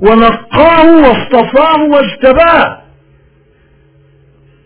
[0.00, 2.83] ونقاه واصطفاه واجتباه.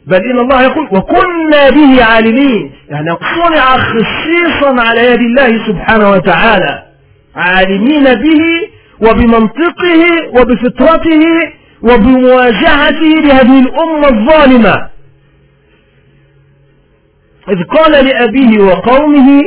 [0.09, 2.73] بل إن الله يقول وكنا به عالمين.
[2.88, 6.83] يعني صنع خصيصا على يد الله سبحانه وتعالى.
[7.37, 8.42] عالمين به
[9.01, 10.03] وبمنطقه
[10.35, 11.25] وبفطرته
[11.83, 14.88] وبمواجهته لهذه الأمة الظالمة.
[17.49, 19.42] إذ قال لأبيه وقومه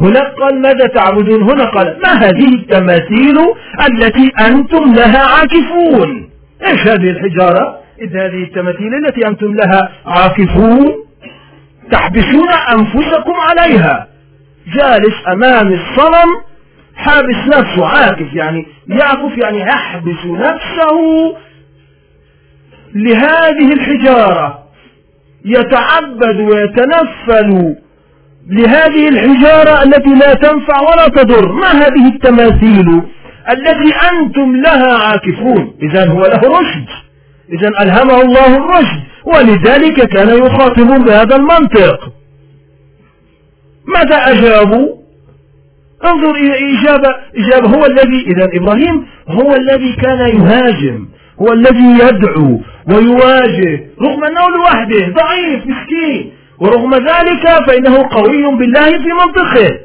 [0.00, 3.38] هناك قال ماذا تعبدون؟ هنا قال ما هذه التماثيل
[3.88, 6.30] التي أنتم لها عاكفون؟
[6.66, 10.86] إيش هذه الحجارة؟ إذ هذه التماثيل التي أنتم لها عاكفون
[11.90, 14.08] تحبسون أنفسكم عليها.
[14.66, 16.28] جالس أمام الصنم
[16.96, 20.98] حابس نفسه عاكف يعني يعكف يعني يحبس نفسه
[22.94, 24.58] لهذه الحجارة.
[25.44, 27.76] يتعبد ويتنفل
[28.50, 31.52] لهذه الحجارة التي لا تنفع ولا تضر.
[31.52, 33.02] ما هذه التماثيل
[33.50, 37.01] التي أنتم لها عاكفون؟ إذا هو له رشد.
[37.52, 42.12] إذا ألهمه الله الرشد ولذلك كان يخاطب بهذا المنطق.
[43.86, 44.88] ماذا أجابوا؟
[46.04, 51.08] انظر إلى إجابة, إجابة هو الذي إذا إبراهيم هو الذي كان يهاجم
[51.40, 56.32] هو الذي يدعو ويواجه رغم أنه لوحده ضعيف مسكين.
[56.60, 59.78] ورغم ذلك فإنه قوي بالله في منطقه.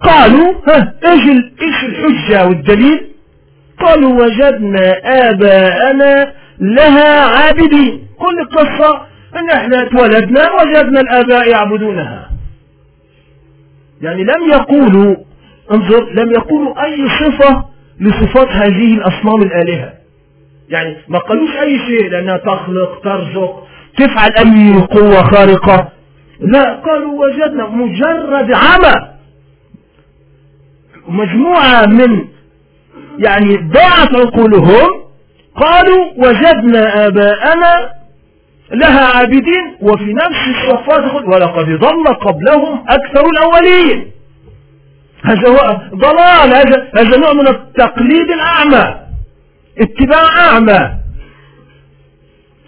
[0.00, 1.22] قالوا ها إيش
[1.62, 3.05] إيش الحجة والدليل؟
[3.80, 8.06] قالوا وجدنا آباءنا لها عابدين.
[8.18, 9.02] كل القصة
[9.36, 12.30] أن إحنا اتولدنا وجدنا الآباء يعبدونها.
[14.02, 15.16] يعني لم يقولوا
[15.72, 17.64] انظر لم يقولوا أي صفة
[18.00, 19.92] لصفات هذه الأصنام الآلهة.
[20.68, 23.66] يعني ما قالوش أي شيء لأنها تخلق ترزق
[23.98, 25.88] تفعل أي قوة خارقة.
[26.40, 29.16] لا قالوا وجدنا مجرد عمى
[31.08, 32.24] مجموعة من
[33.18, 34.88] يعني ضاعت عقولهم
[35.56, 37.90] قالوا وجدنا آباءنا
[38.70, 44.10] لها عابدين وفي نفس الصفات ولقد ضل قبلهم أكثر الأولين.
[45.24, 48.94] هذا هو ضلال هذا هذا نوع من التقليد الأعمى
[49.78, 50.90] اتباع أعمى.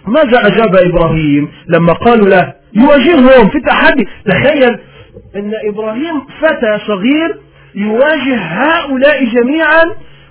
[0.07, 4.79] ماذا أجاب إبراهيم لما قالوا له؟ يواجههم في تحدي تخيل
[5.37, 7.39] أن إبراهيم فتى صغير
[7.75, 9.83] يواجه هؤلاء جميعا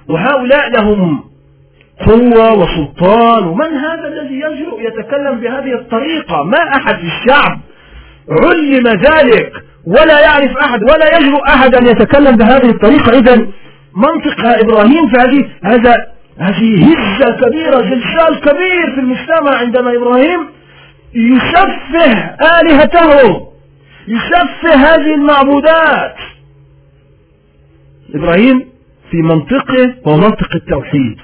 [0.10, 1.24] وهؤلاء لهم
[2.06, 7.60] قوة وسلطان ومن هذا الذي يجرؤ يتكلم بهذه الطريقة؟ ما أحد في الشعب
[8.30, 9.54] علم ذلك
[9.88, 13.20] ولا يعرف أحد ولا يجرؤ أحد أن يتكلم بهذه الطريقة.
[13.20, 13.36] إذا
[13.96, 16.08] منطق إبراهيم في هذه هذا
[16.40, 20.48] هذه هزة كبيرة زلزال كبير في المجتمع عندما إبراهيم
[21.14, 23.48] يسفه آلهته
[24.08, 26.16] يسفه هذه المعبودات.
[28.16, 28.77] إبراهيم
[29.12, 31.18] في منطقة هو منطق التوحيد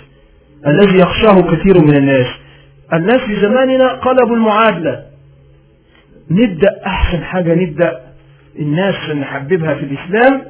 [0.67, 2.27] الذي يخشاه كثير من الناس.
[2.93, 5.03] الناس في زماننا قلبوا المعادلة.
[6.31, 7.99] نبدأ أحسن حاجة نبدأ
[8.59, 10.41] الناس نحببها في الإسلام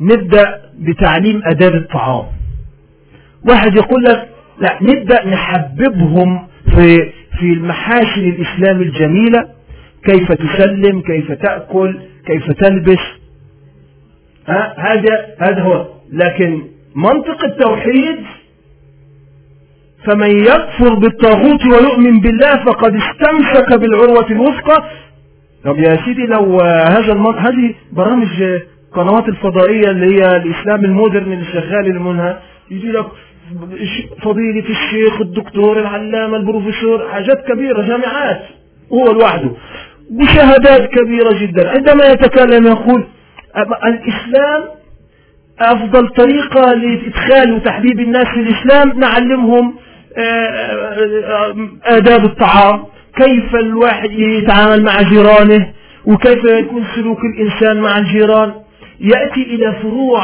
[0.00, 2.24] نبدأ بتعليم أداب الطعام.
[3.48, 9.48] واحد يقول لك لا نبدأ نحببهم في في المحاسن الإسلام الجميلة.
[10.04, 13.02] كيف تسلم كيف تأكل كيف تلبس.
[14.48, 16.62] ها هذا هذا هو لكن
[16.96, 18.16] منطق التوحيد
[20.04, 24.84] فمن يكفر بالطاغوت ويؤمن بالله فقد استمسك بالعروة الوثقى.
[25.64, 28.28] طب يا سيدي لو هذا المنطق هذه برامج
[28.92, 33.06] قنوات الفضائية اللي هي الإسلام المودرن اللي شغال منها يجي لك
[34.22, 38.42] فضيلة الشيخ الدكتور العلامة البروفيسور حاجات كبيرة جامعات
[38.92, 39.50] هو لوحده
[40.10, 41.70] بشهادات كبيرة جدا.
[41.70, 43.04] عندما يتكلم يقول
[43.84, 44.62] الإسلام
[45.60, 49.74] أفضل طريقة لإدخال وتحبيب الناس في الإسلام نعلمهم
[51.84, 52.84] آداب الطعام
[53.16, 55.72] كيف الواحد يتعامل مع جيرانه
[56.06, 58.52] وكيف يكون سلوك الإنسان مع الجيران.
[59.00, 60.22] يأتي إلى فروع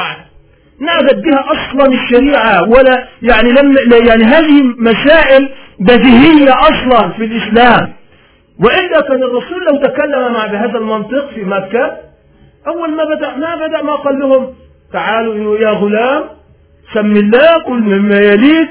[0.80, 5.48] نعبد بها أصلا الشريعة ولا يعني لم يعني هذه مسائل
[5.80, 7.92] بديهية أصلا في الإسلام.
[8.64, 11.96] وإلا كان الرسول لو تكلم مع بهذا المنطق في مكة
[12.66, 14.54] أول ما بدأ ما بدأ ما قال لهم
[14.92, 16.24] تعالوا يا غلام
[16.94, 18.68] سم الله كل مما يليك.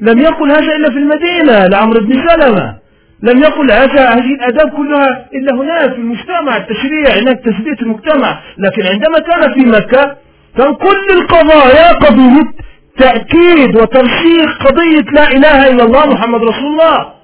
[0.00, 2.78] لم يقل هذا إلا في المدينة لعمرو بن سلمة.
[3.22, 8.40] لم يقل هذا هذه الآداب كلها إلا هناك في المجتمع التشريع هناك تثبيت المجتمع.
[8.58, 10.16] لكن عندما كان في مكة
[10.58, 12.52] كان كل القضايا قضية
[12.98, 17.14] تأكيد وترسيخ قضية لا إله إلا الله محمد رسول الله.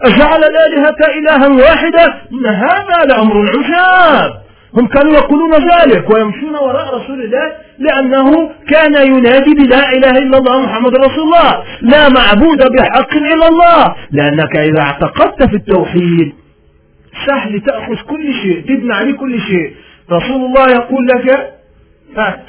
[0.00, 4.41] أجعل الآلهة إلها واحدة إن هذا لأمر عجاب
[4.76, 10.60] هم كانوا يقولون ذلك ويمشون وراء رسول الله لأنه كان ينادي بلا إله إلا الله
[10.60, 16.32] محمد رسول الله لا معبود بحق إلا الله لأنك إذا اعتقدت في التوحيد
[17.26, 19.72] سهل تأخذ كل شيء تبنى عليه كل شيء.
[20.12, 21.52] رسول الله يقول لك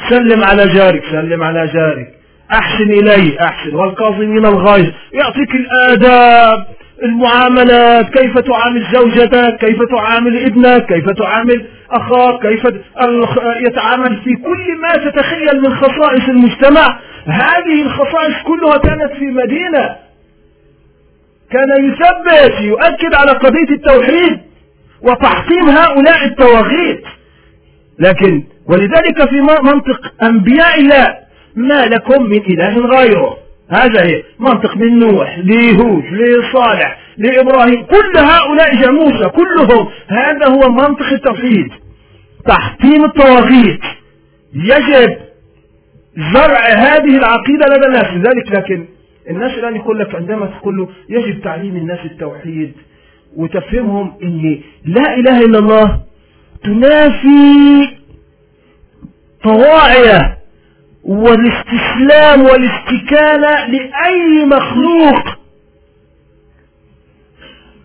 [0.09, 2.07] سلم على جارك سلم على جارك
[2.51, 3.75] أحسن إليه أحسن.
[3.75, 6.65] والكاظمين الغيظ يعطيك الآداب
[7.03, 12.65] المعاملات كيف تعامل زوجتك كيف تعامل ابنك كيف تعامل أخاك كيف
[13.67, 16.99] يتعامل في كل ما تتخيل من خصائص المجتمع.
[17.25, 19.95] هذه الخصائص كلها كانت في مدينة.
[21.51, 24.39] كان يثبت يؤكد على قضية التوحيد
[25.01, 27.03] وتحطيم هؤلاء التواغيت.
[27.99, 31.17] لكن ولذلك في منطق أنبياء الله
[31.55, 33.37] ما لكم من إله غيره.
[33.69, 37.85] هذا هي منطق من نوح لهود لصالح لإبراهيم.
[37.85, 39.87] كل هؤلاء جاموسة كلهم.
[40.07, 41.71] هذا هو منطق التوحيد.
[42.47, 43.81] تحطيم الطواغيت.
[44.53, 45.17] يجب
[46.33, 48.85] زرع هذه العقيدة لدى الناس لذلك لكن
[49.29, 52.73] الناس الآن يقول لك عندما تقول له يجب تعليم الناس التوحيد
[53.35, 56.01] وتفهمهم إن لا إله إلا الله
[56.63, 57.89] تنافي
[59.43, 60.37] طواعية
[61.03, 65.23] والاستسلام والاستكانة لأي مخلوق.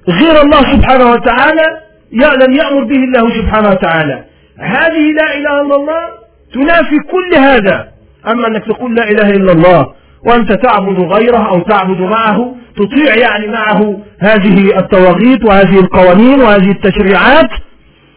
[0.08, 1.80] غير الله سبحانه وتعالى
[2.12, 4.24] لم يأمر به الله سبحانه وتعالى.
[4.60, 6.08] هذه لا إله إلا الله
[6.54, 7.88] تنافي كل هذا.
[8.26, 9.92] أما أنك تقول لا إله إلا الله
[10.26, 17.50] وأنت تعبد غيره أو تعبد معه تطيع يعني معه هذه الطواغيت وهذه القوانين وهذه التشريعات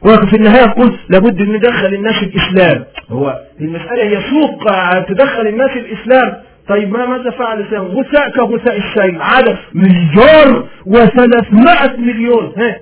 [0.02, 2.86] وفي النهاية يقول لابد أن ندخل الناس الإسلام.
[3.10, 4.66] هو المسألة هي سوق
[5.08, 6.38] تدخل الناس الإسلام.
[6.68, 12.54] طيب ما ماذا فعل الإسلام؟ غثاء كغثاء السيل عدد مليار وثلاثمائة مليون.
[12.58, 12.78] ها؟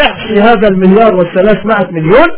[0.00, 2.28] احصي هذا المليار والثلاثمائة مليون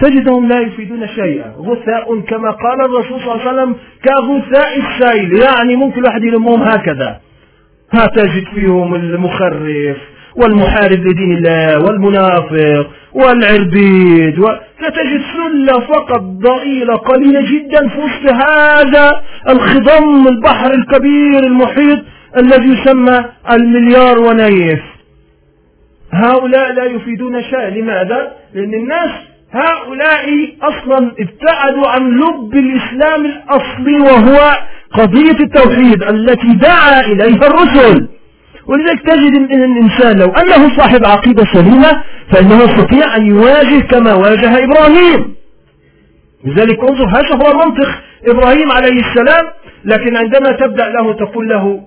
[0.00, 1.54] تجدهم لا يفيدون شيئا.
[1.58, 5.42] غثاء كما قال الرسول صلى الله عليه وسلم كغثاء السيل.
[5.42, 7.20] يعني ممكن الواحد يلمهم هكذا.
[7.92, 9.96] ها تجد فيهم المخرف
[10.36, 14.40] والمحارب لدين الله والمنافق والعربيد
[14.78, 21.98] فتجد سلة فقط ضئيلة قليلة جدا في وسط هذا الخضم البحر الكبير المحيط
[22.36, 24.82] الذي يسمى المليار ونيف.
[26.12, 27.70] هؤلاء لا يفيدون شيئا.
[27.70, 29.10] لماذا؟ لأن الناس
[29.52, 34.56] هؤلاء أصلا ابتعدوا عن لب الإسلام الأصلي وهو
[34.92, 38.08] قضية التوحيد التي دعا إليها الرسل.
[38.66, 44.64] ولذلك تجد ان الإنسان لو أنه صاحب عقيدة سليمة فإنه يستطيع أن يواجه كما واجه
[44.64, 45.34] إبراهيم.
[46.44, 47.88] لذلك انظر هذا هو منطق
[48.26, 49.46] إبراهيم عليه السلام
[49.84, 51.80] لكن عندما تبدأ له تقول له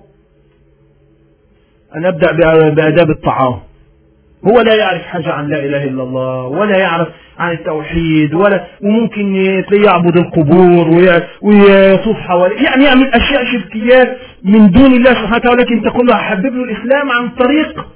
[1.96, 2.32] أن أبدأ
[2.70, 3.58] بآداب الطعام.
[4.48, 7.08] هو لا يعرف حاجة عن لا إله إلا الله ولا يعرف
[7.42, 9.34] عن التوحيد ولا وممكن
[9.84, 10.88] يعبد القبور
[11.42, 16.54] ويطوف حوالي يعني يعمل أشياء شركيات من دون الله سبحانه وتعالى لكن تقول له حبب
[16.56, 17.86] له الإسلام عن طريق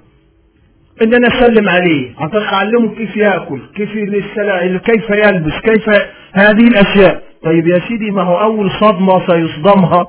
[1.02, 2.12] ان أنا اسلم عليه.
[2.18, 3.90] عن طريق أعلمه كيف يأكل كيف
[4.84, 5.88] كيف يلبس كيف
[6.32, 7.22] هذه الأشياء.
[7.42, 10.06] طيب يا سيدي ما هو أول صدمة سيصدمها؟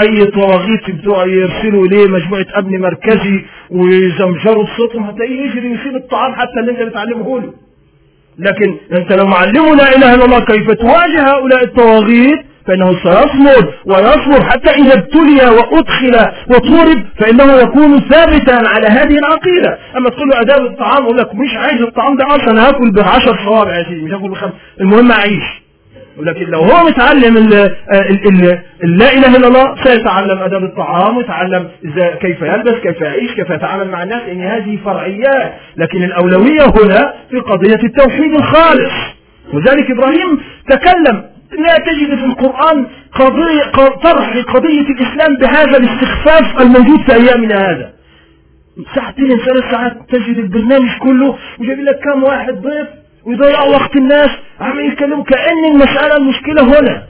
[0.00, 6.60] أي طواغيت بتوع يرسلوا إليه مجموعة امن مركزي ويزمجروا الصوتهم هتلاقيه يجري يسيب الطعام حتى
[6.60, 7.52] اللي أنت بتعلمه له.
[8.38, 14.44] لكن انت لو معلمه لا اله الا الله كيف تواجه هؤلاء الطواغيت فإنه سيصمد ويصبر
[14.44, 19.78] حتى إذا ابتلي وأدخل وطورب فإنه يكون ثابتا على هذه العقيدة.
[19.96, 23.78] أما تقول له اداب الطعام يقول لك مش عايز الطعام ده أصلا هاكل بعشر صوابع
[23.78, 24.52] يا سيدي مش هاكل بخمس.
[24.80, 25.57] المهم اعيش
[26.18, 27.34] ولكن لو هو متعلم
[28.82, 31.68] لا إله إلا الله سيتعلم اداب الطعام ويتعلم
[32.20, 35.52] كيف يلبس كيف يعيش كيف يتعامل مع الناس ان هذه فرعيات.
[35.76, 38.92] لكن الأولوية هنا في قضية التوحيد الخالص.
[39.52, 41.24] وذلك إبراهيم تكلم.
[41.52, 47.90] لا تجد في القرآن قضية طرح قضية الإسلام بهذا الاستخفاف الموجود في أيامنا هذا.
[48.94, 52.88] ساعتين ثلاث ساعات تجد البرنامج كله وجايب لك كم واحد ضيف
[53.28, 54.30] ويضيع وقت الناس.
[54.60, 57.06] عم يتكلموا كأن المسألة المشكلة هنا.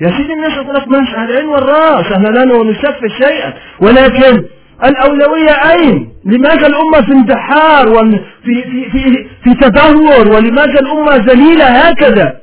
[0.00, 2.12] يا سيدي الناس يقول لك ماشي على العين والراس.
[2.12, 3.54] إحنا لا نسفه شيئا.
[3.80, 4.44] ولكن
[4.84, 12.40] الأولوية أين؟ لماذا الأمة في اندحار وفي في في في تدهور؟ ولماذا الأمة ذليلة هكذا؟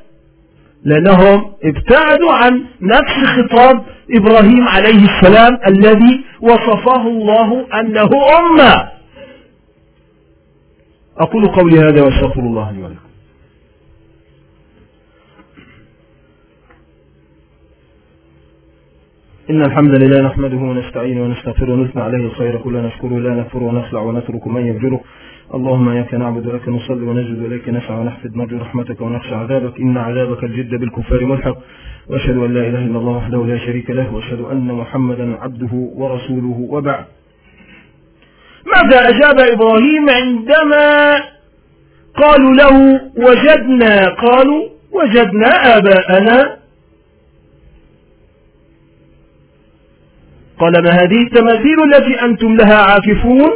[0.84, 8.88] لأنهم ابتعدوا عن نفس خطاب إبراهيم عليه السلام الذي وصفه الله أنه أمة.
[11.18, 13.05] أقول قولي هذا وأستغفر الله لي ولكم.
[19.50, 22.56] إن الحمد لله نحمده ونستعينه ونستغفره ونثنى عليه الخير.
[22.56, 25.00] كله نشكره لا نكفر ونخلع ونترك من يفجره.
[25.54, 28.36] اللهم إياك نعبد ولك نصلي ونجد إليك نسعى ونحفظ.
[28.36, 29.80] نرجو رحمتك ونخشى عذابك.
[29.80, 31.56] إن عذابك الجد بالكفار ملحق.
[32.08, 34.14] وأشهد أن لا إله إلا الله وحده لا شريك له.
[34.14, 36.66] وأشهد أن محمدا عبده ورسوله.
[36.70, 37.04] وبعد.
[38.74, 41.14] ماذا أجاب إبراهيم عندما
[42.22, 46.65] قالوا له وجدنا؟ قالوا وجدنا آباءنا
[50.60, 53.50] قال ما هذه التماثيل التي أنتم لها عاكفون؟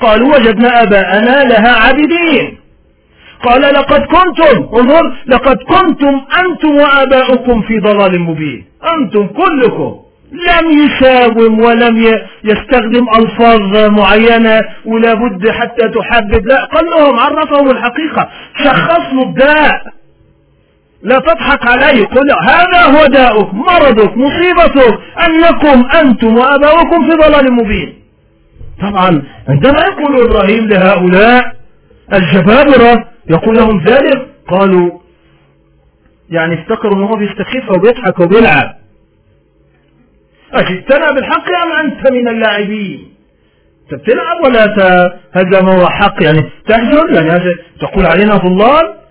[0.00, 2.58] قالوا وجدنا أباءنا لها عابدين.
[3.42, 8.64] قال لقد كنتم انظر لقد كنتم أنتم وآباؤكم في ضلال مبين.
[8.94, 9.96] أنتم كلكم
[10.32, 16.46] لم يساوم ولم يستخدم ألفاظ معينة ولا بد حتى تحدد.
[16.46, 18.28] لا قال لهم عرفهم الحقيقة.
[18.64, 19.82] شخص الداء
[21.02, 28.02] لا تضحك عليه قل هذا هو داؤك مرضك مصيبتك أنكم أنتم وأباؤكم في ضلال مبين.
[28.80, 31.56] طبعا عندما يقول إبراهيم لهؤلاء
[32.12, 34.90] الجبابرة يقول لهم ذلك قالوا
[36.30, 38.74] يعني افتكروا أنه بيستخف وبيضحك وبيلعب.
[40.52, 43.12] أجئتنا بالحق أم أنت من اللاعبين؟
[44.06, 44.80] تلعب ولا ت...
[45.32, 49.01] هذا ما هو حق؟ يعني تحجر يعني تقول علينا ضلال؟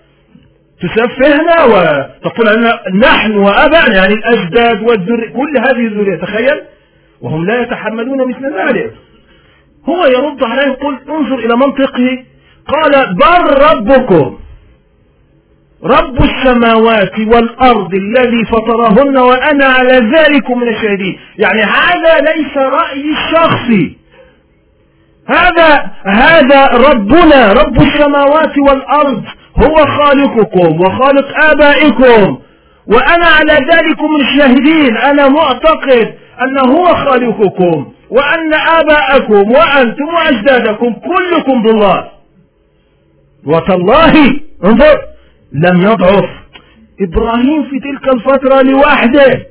[0.81, 6.61] تسفهنا وتقول علينا نحن وأبعنا يعني الأجداد والذرية كل هذه الذرية تخيل.
[7.21, 8.93] وهم لا يتحملون مثل ذلك.
[9.89, 12.23] هو يرد عليه يقول انظر إلى منطقه
[12.67, 14.37] قال بل ربكم
[15.83, 21.19] رب السماوات والأرض الذي فطرهن وأنا على ذلك من الشاهدين.
[21.37, 23.97] يعني هذا ليس رأيي الشخصي.
[25.27, 29.23] هذا هذا ربنا رب السماوات والأرض.
[29.63, 32.37] هو خالقكم وخالق آبائكم.
[32.87, 41.63] وأنا على ذلك من الشاهدين أنا معتقد أن هو خالقكم وأن آباءكم وأنتم وأجدادكم كلكم
[41.63, 42.09] ضلال
[43.45, 45.01] وتالله انظر
[45.53, 46.29] لم يضعف.
[47.01, 49.45] إبراهيم في تلك الفترة لوحده.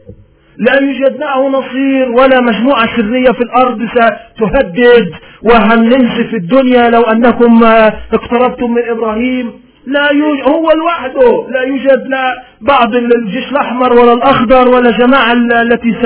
[0.57, 5.11] لا يوجد معه نصير ولا مجموعة سرية في الأرض ستهدد.
[5.43, 7.65] وهننسف الدنيا لو أنكم
[8.13, 11.49] اقتربتم من إبراهيم؟ لا يوجد هو لوحده.
[11.49, 15.97] لا يوجد لا بعض الجيش الأحمر ولا الأخضر ولا جماعة التي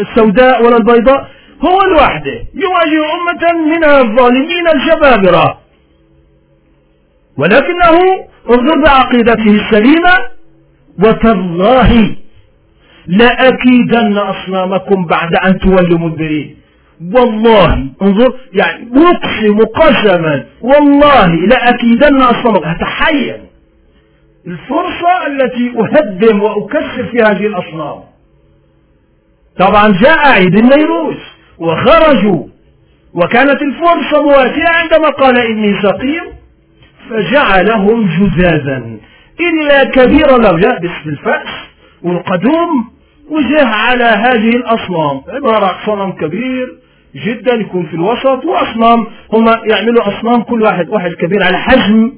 [0.00, 1.28] السوداء ولا البيضاء.
[1.62, 2.44] هو لوحده.
[2.54, 5.58] يواجه أمة من الظالمين الجبابرة.
[7.36, 7.98] ولكنه
[8.50, 10.14] انظر بعقيدته السليمة.
[10.98, 12.16] وتالله
[13.06, 16.61] لأكيدن أصنامكم بعد أن تولوا مدبرين.
[17.14, 23.52] والله انظر يعني أقسم قسما والله لأكيدن أصنامكم أتحين
[24.46, 28.00] الفرصة التي أهدم وأكسر في هذه الأصنام.
[29.58, 31.16] طبعا جاء عيد النيروز
[31.58, 32.46] وخرجوا.
[33.14, 36.22] وكانت الفرصة مواتية عندما قال إني سقيم.
[37.10, 38.98] فجعلهم جزازا.
[39.40, 41.48] إلا كبير لو جاء باسم الفأس
[42.02, 42.90] والقدوم
[43.30, 45.20] وجه على هذه الأصنام.
[45.28, 46.81] عبارة عن صنم كبير.
[47.16, 49.06] جدا يكون في الوسط وأصنام.
[49.32, 52.12] هم يعملوا أصنام كل واحد واحد كبير على حجم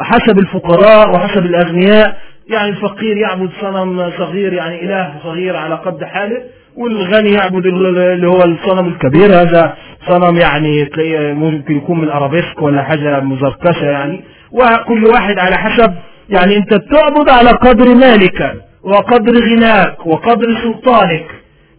[0.00, 2.16] حسب الفقراء وحسب الأغنياء.
[2.48, 6.42] يعني الفقير يعبد صنم صغير يعني إله صغير على قد حاله
[6.76, 9.26] والغني يعبد اللي هو الصنم الكبير.
[9.26, 9.76] هذا
[10.08, 10.90] صنم يعني
[11.34, 14.24] ممكن يكون من أرابيسك ولا حاجة مزركشة يعني.
[14.52, 15.94] وكل واحد على حسب
[16.28, 21.26] يعني أنت تعبد على قدر مالك وقدر غناك وقدر سلطانك.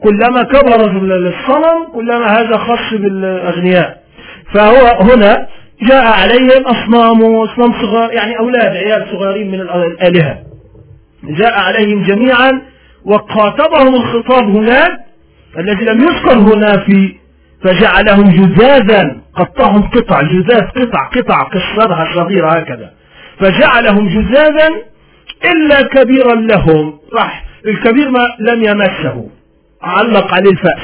[0.04, 4.04] كلما كبر الصنم كلما هذا خاص بالأغنياء.
[4.54, 5.48] فهو هنا
[5.82, 10.40] جاء عليهم أصنام وأصنام صغار يعني أولاد عيال صغارين من الآلهة.
[11.24, 12.62] جاء عليهم جميعا
[13.06, 15.00] وخاطبهم الخطاب هناك
[15.58, 17.16] الذي لم يذكر هنا في
[17.64, 22.92] فجعلهم جزازا قطعهم قطع جزاز قطع قطع كسرها صغيرة هكذا.
[23.40, 24.70] فجعلهم جزازا
[25.46, 27.00] إلا كبيرا لهم.
[27.14, 29.30] راح الكبير ما لم يمسه.
[29.84, 30.84] علق عليه الفأس.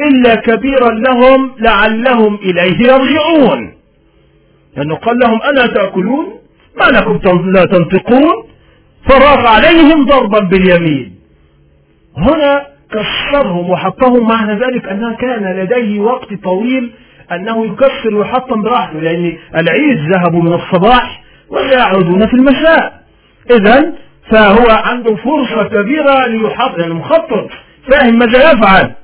[0.00, 3.74] إلا كبيرا لهم لعلهم إليه يرجعون.
[4.76, 6.38] لأنه قال لهم ألا تأكلون؟
[6.80, 8.48] ما لكم لا تنطقون؟
[9.08, 11.14] فراغ عليهم ضربا باليمين.
[12.16, 16.90] هنا كسرهم وحطهم معنى ذلك أنه كان لديه وقت طويل
[17.32, 23.02] أنه يكسر ويحطم براحته لأن العيد ذهبوا من الصباح وسيعودون في المساء.
[23.50, 23.92] إذا
[24.30, 27.50] فهو عنده فرصة كبيرة ليحط يعني مخطط.
[27.90, 28.94] فاهم ماذا يفعل.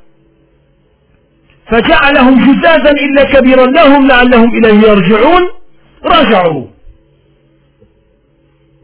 [1.71, 5.43] فجعلهم جزازا إلا كبيرا لهم لعلهم إليه يرجعون.
[6.05, 6.65] رجعوا.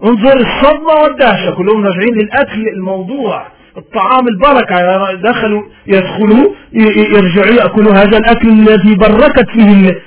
[0.05, 1.51] انظر الصدمة والدهشة.
[1.57, 3.47] كلهم راجعين للأكل الموضوع
[3.77, 5.15] الطعام البركة.
[5.15, 10.01] دخلوا يدخلوا يرجعوا يأكلوا هذا الأكل الذي بركت فيه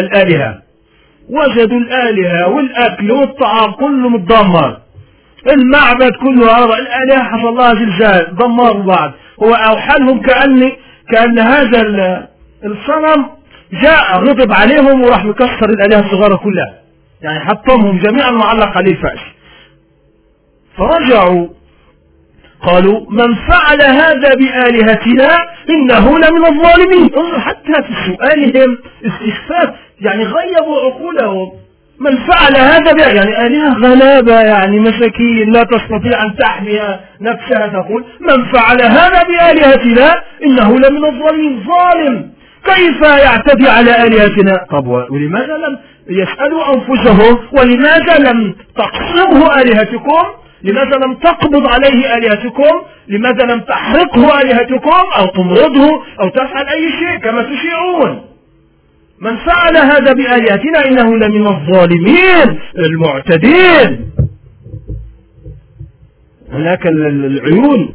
[0.00, 0.62] الآلهة.
[1.30, 4.83] وجدوا الآلهة والأكل والطعام كله متدمر
[5.52, 9.12] المعبد كله الآلهة حصل لها زلزال دمروا بعض.
[9.42, 10.72] هو أوحى لهم كأن
[11.12, 11.80] كأن هذا
[12.64, 13.26] الصنم
[13.82, 16.74] جاء غضب عليهم وراح مكسر الآلهة الصغيرة كلها.
[17.22, 19.18] يعني حطمهم جميعا معلق عليه الفأس
[20.76, 21.48] فرجعوا.
[22.62, 25.36] قالوا من فعل هذا بآلهتنا
[25.70, 27.10] إنه لمن الظالمين.
[27.16, 31.63] انظر حتى في سؤالهم استخفاف يعني غيبوا عقولهم.
[32.04, 36.80] من فعل هذا يعني آلهة غلابة يعني مساكين لا تستطيع أن تحمي
[37.20, 37.66] نفسها.
[37.66, 41.64] تقول من فعل هذا بآلهتنا إنه لمن الظالمين.
[41.66, 42.34] ظالم.
[42.64, 45.78] كيف يعتدي على آلهتنا؟ طب ولماذا لم
[46.08, 50.24] يسألوا أنفسهم؟ ولماذا لم تقصمه آلهتكم؟
[50.62, 57.16] لماذا لم تقبض عليه آلهتكم؟ لماذا لم تحرقه آلهتكم؟ أو تمرضه؟ أو تفعل أي شيء
[57.18, 58.33] كما تشيعون.
[59.24, 64.10] من فعل هذا بآلهتنا إنه لمن الظالمين المعتدين.
[66.52, 67.94] هناك العيون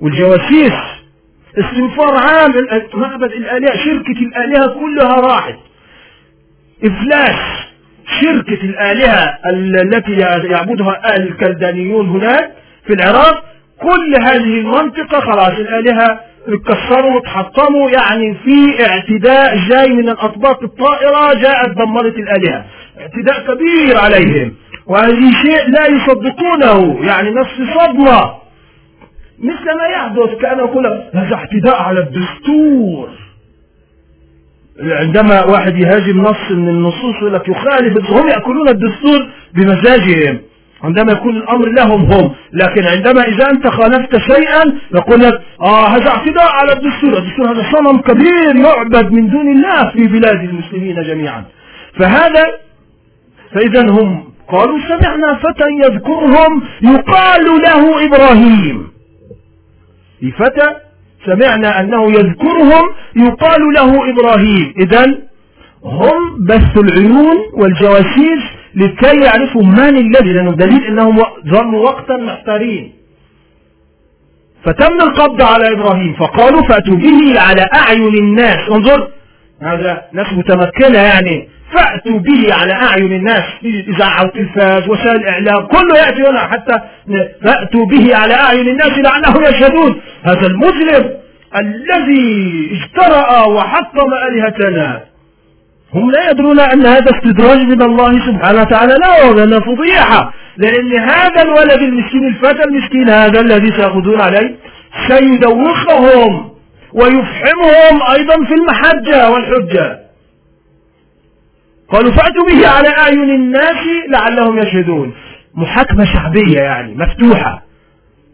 [0.00, 0.72] والجواسيس.
[1.58, 2.52] استنفار عام.
[2.94, 5.58] معبد الآلهة شركة الآلهة كلها راحت.
[6.84, 7.68] إفلاس
[8.20, 10.12] شركة الآلهة التي
[10.50, 12.50] يعبدها الكلدانيون هناك
[12.86, 13.44] في العراق.
[13.80, 21.70] كل هذه المنطقة خلاص الآلهة اتكسروا وتحطموا يعني في اعتداء جاي من الأطباق الطائرة جاءت
[21.76, 22.64] دمرت الآلهة.
[23.00, 24.54] اعتداء كبير عليهم.
[24.86, 27.06] وهذه شيء لا يصدقونه.
[27.06, 28.34] يعني نفس صدمة.
[29.38, 33.08] مثل ما يحدث كأنه يقول هذا اعتداء على الدستور.
[34.82, 38.10] عندما واحد يهاجم نص من النصوص يقول لك يخالف.
[38.10, 40.38] هم يأكلون الدستور بمزاجهم.
[40.84, 42.34] عندما يكون الأمر لهم هم.
[42.52, 47.18] لكن عندما إذا أنت خالفت شيئا يقول لك آه هذا اعتداء على الدستور.
[47.18, 51.44] الدستور هذا صنم كبير يعبد من دون الله في بلاد المسلمين جميعا.
[51.98, 52.44] فهذا
[53.54, 58.88] فإذا هم قالوا سمعنا فتى يذكرهم يقال له إبراهيم.
[60.38, 60.68] فتى
[61.26, 62.84] سمعنا أنه يذكرهم
[63.16, 64.74] يقال له إبراهيم.
[64.78, 65.14] إذا
[65.84, 72.92] هم بث العيون والجواسيس لكي يعرفوا من الذي لأنه دليل أنهم ظلوا وقتا محتارين.
[74.64, 78.68] فتم القبض على إبراهيم فقالوا فأتوا به على أعين الناس.
[78.70, 79.08] انظر
[79.62, 81.48] هذا ناس متمكنة يعني.
[81.72, 86.80] فأتوا به على أعين الناس إذاعة وتلفاز وسائل الإعلام كله يأتي هنا حتى
[87.44, 90.00] فأتوا به على أعين الناس لعلهم يشهدون.
[90.22, 91.10] هذا المسلم
[91.56, 95.00] الذي اجترأ وحطم آلهتنا.
[95.94, 101.42] هم لا يدرون أن هذا استدراج من الله سبحانه وتعالى لا لأن فضيحة لأن هذا
[101.42, 104.56] الولد المسكين الفتى المسكين هذا الذي سيأخذون عليه
[105.08, 106.50] سيدوخهم
[106.92, 109.98] ويفحمهم أيضا في المحجة والحجة.
[111.92, 115.14] قالوا فأتوا به على أعين الناس لعلهم يشهدون.
[115.54, 117.62] محاكمة شعبية يعني مفتوحة.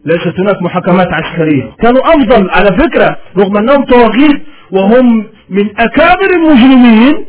[0.05, 1.71] ليست هناك محاكمات عسكرية.
[1.81, 4.41] كانوا أفضل على فكرة رغم أنهم طواغيت
[4.71, 7.25] وهم من أكابر المجرمين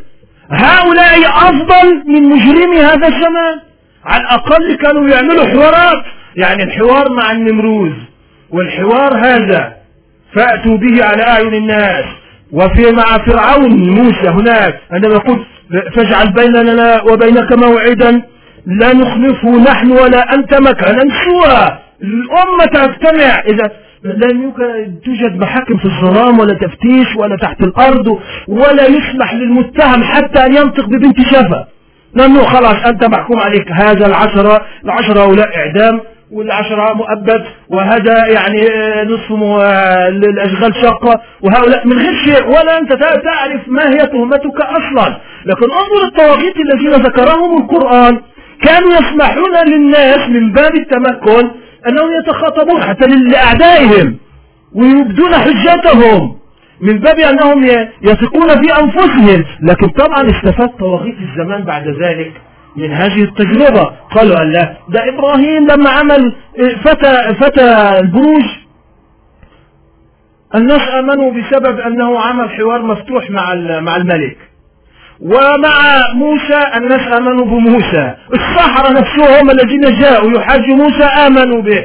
[0.50, 3.60] هؤلاء أفضل من مجرمي هذا الزمان.
[4.04, 6.04] على الأقل كانوا يعملوا حوارات.
[6.36, 7.92] يعني الحوار مع النمروز
[8.50, 9.72] والحوار هذا
[10.34, 12.04] فأتوا به على أعين الناس.
[12.52, 15.46] وفي مع فرعون موسى هناك عندما يقول
[15.94, 18.22] فاجعل بيننا وبينك موعدا.
[18.66, 21.78] لا نخلفه نحن ولا أنت مكانا سوى.
[22.02, 23.40] الأمة تجتمع.
[23.40, 23.70] إذا
[24.06, 24.52] لن
[25.04, 30.84] توجد محاكم في الظلام ولا تفتيش ولا تحت الأرض ولا يسمح للمتهم حتى أن ينطق
[30.86, 31.66] ببنت شفا.
[32.14, 33.72] لأنه خلاص أنت محكوم عليك.
[33.72, 36.00] هذا العشرة العشرة هؤلاء إعدام
[36.32, 38.60] والعشرة مؤبد وهذا يعني
[39.04, 39.32] نصف
[40.08, 45.16] الأشغال شقة وهؤلاء من غير شيء ولا أنت تعرف ما هي تهمتك أصلا.
[45.44, 48.20] لكن انظر الطواغيت الذين ذكرهم القرآن.
[48.62, 51.50] كانوا يسمحون للناس من باب التمكن
[51.88, 54.16] أنهم يتخاطبون حتى لأعدائهم
[54.74, 56.36] ويبدون حجتهم
[56.80, 57.64] من باب أنهم
[58.02, 59.44] يثقون في أنفسهم.
[59.62, 62.32] لكن طبعا استفاد طواغيت الزمان بعد ذلك
[62.76, 63.84] من هذه التجربة.
[64.10, 66.32] قالوا الله ده إبراهيم لما عمل
[66.84, 68.44] فتى, فتى البروج.
[70.54, 74.36] الناس آمنوا بسبب أنه عمل حوار مفتوح مع مع الملك.
[75.20, 81.84] ومع موسى الناس آمنوا بموسى السحرة نفسهم الذين جاءوا يحاجوا موسى آمنوا به.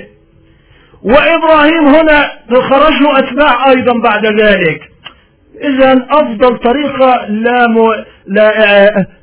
[1.03, 2.32] وإبراهيم هنا
[2.69, 4.82] خرج له أتباع أيضا بعد ذلك.
[5.63, 7.77] إذا أفضل طريقة لا, م...
[8.27, 8.51] لا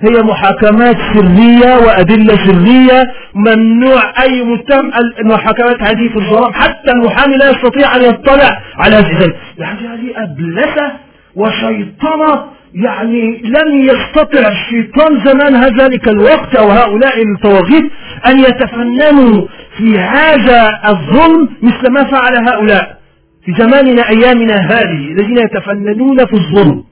[0.01, 3.13] هي محاكمات سرية وأدلة سرية.
[3.35, 6.53] ممنوع أي متهم المحاكمات هذه في الظلام.
[6.53, 10.93] حتى المحامي لا يستطيع أن يطلع على هذه يعني هذه أبلسة
[11.37, 17.85] وشيطنة يعني لم يستطع الشيطان زمان ذلك الوقت أو هؤلاء الطواغيت
[18.27, 19.47] أن يتفننوا
[19.79, 22.99] في هذا الظلم مثل ما فعل هؤلاء
[23.45, 26.85] في زماننا أيامنا هذه الذين يتفننون في الظلم.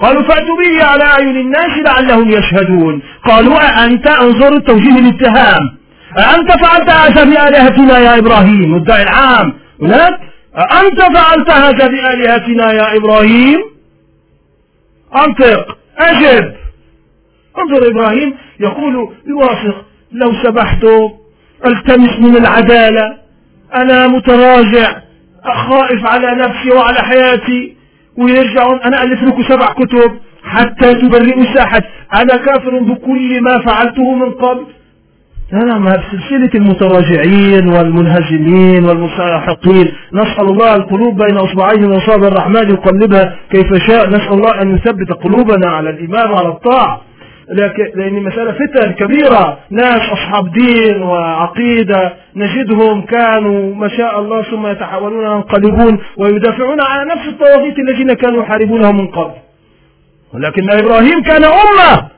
[0.00, 3.02] قالوا فأتوا به على أعين الناس لعلهم يشهدون.
[3.24, 5.78] قالوا أأنت أنظر توجيه الاتهام؟
[6.18, 9.52] أأنت فعلت هذا بآلهتنا يا إبراهيم؟ الدعي العام.
[9.82, 10.20] هناك؟
[10.56, 13.77] أأنت فعلت هذا بآلهتنا يا إبراهيم؟
[15.16, 16.54] أنطق أجب.
[17.58, 20.84] انظر إبراهيم يقول يواثق لو سمحت
[21.66, 23.18] ألتمس من العدالة.
[23.74, 25.00] أنا متراجع
[25.44, 27.76] خائف على نفسي وعلى حياتي
[28.16, 31.82] ويرجعون أنا ألف لكم سبع كتب حتى تبرئوا ساحة
[32.14, 34.66] أنا كافر بكل ما فعلته من قبل.
[35.52, 43.74] لا ما سلسلة المتراجعين والمنهزمين والمساحقين نسأل الله القلوب بين أصبعين أصابع الرحمن يقلبها كيف
[43.86, 47.00] شاء نسأل الله أن يثبت قلوبنا على الإيمان وعلى الطاعة.
[47.50, 54.66] لكن لأن مسألة فتن كبيرة ناس أصحاب دين وعقيدة نجدهم كانوا ما شاء الله ثم
[54.66, 59.34] يتحولون وينقلبون ويدافعون على نفس الطواغيت الذين كانوا يحاربونها من قبل.
[60.34, 62.17] ولكن إبراهيم كان أمة.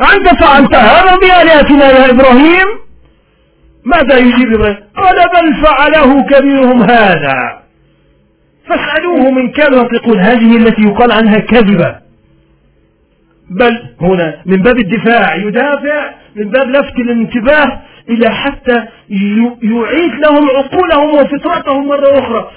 [0.00, 2.66] أنت فعلت هذا بآلهتنا يا إبراهيم؟
[3.84, 7.62] ماذا يجيب إبراهيم؟ قال بل فعله كبيرهم هذا.
[8.68, 11.96] فاسألوه من كانوا ينطقون هذه التي يقال عنها كذبة.
[13.50, 18.84] بل هنا من باب الدفاع يدافع من باب لفت الانتباه إلى حتى
[19.62, 22.50] يعيد لهم عقولهم وفطرتهم مرة أخرى.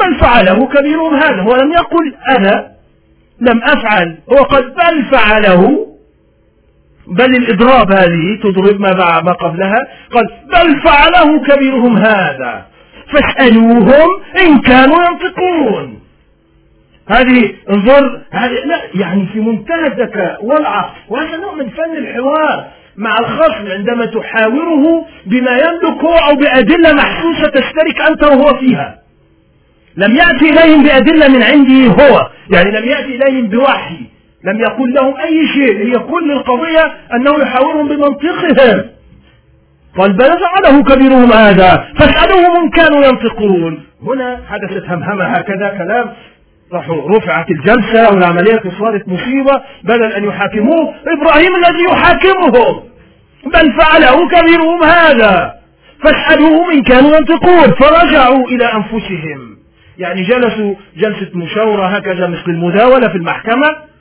[0.00, 1.42] بل فعله كبيرهم هذا.
[1.42, 2.74] هو لم يقل أنا
[3.40, 4.18] لم أفعل.
[4.32, 5.93] هو قال بل فعله
[7.06, 9.86] بل الإضراب هذه تضرب ما ما قبلها.
[10.12, 12.66] قال بل فعله كبيرهم هذا.
[13.12, 14.08] فاسألوهم
[14.46, 16.00] إن كانوا ينطقون.
[17.08, 22.64] هذه انظر هذه لا يعني في منتهى الذكاء والعقل وهذا نوع من فن الحوار
[22.96, 28.98] مع الخصم عندما تحاوره بما يملكه أو بأدلة محسوسة تشترك أنت وهو فيها.
[29.96, 32.28] لم يأتي إليهم بأدلة من عنده هو.
[32.50, 34.13] يعني لم يأتي إليهم بوحي.
[34.44, 38.84] لم يقل لهم أي شيء هي كل القضية أنه يحاورهم بمنطقهم.
[39.98, 43.84] قال بل فعله كبيرهم هذا فاسألوهم إن كانوا ينطقون.
[44.02, 46.12] هنا حدثت همهمة هكذا كلام
[46.72, 52.82] راحوا رفعت الجلسة والعملية صارت مصيبة بدل أن يحاكموه إبراهيم الذي يحاكمهم
[53.46, 55.54] بل فعله كبيرهم هذا.
[56.02, 59.56] فاسألوهم إن كانوا ينطقون فرجعوا إلى أنفسهم.
[59.98, 63.93] يعني جلسوا جلسة مشاورة هكذا مثل المداولة في المحكمة.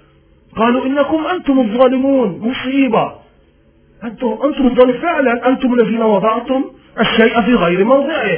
[0.57, 3.11] قالوا إنكم أنتم الظالمون مصيبة.
[4.03, 6.63] أنتم أنتم الظالمون فعلا أنتم الذين وضعتم
[6.99, 8.37] الشيء في غير موضعه.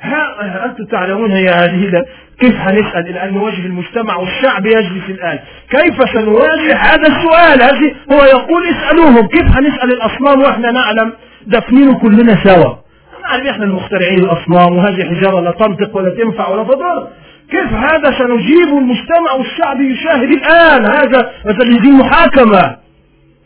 [0.00, 2.04] ها أنتم تعلمون هي هذه
[2.40, 5.38] كيف هنسأل الآن نواجه المجتمع والشعب يجلس الآن؟
[5.70, 9.26] كيف سنواجه؟ هذا السؤال هذه هو يقول اسألوهم.
[9.26, 11.12] كيف هنسأل الأصنام وإحنا نعلم
[11.46, 12.74] دفنين كلنا سوا؟
[13.22, 17.08] نعلم إحنا المخترعين الأصنام وهذه حجارة لا تنطق ولا تنفع ولا تضر.
[17.50, 22.76] كيف هذا سنجيب المجتمع والشعب يشاهد الآن هذا مثل محاكمة؟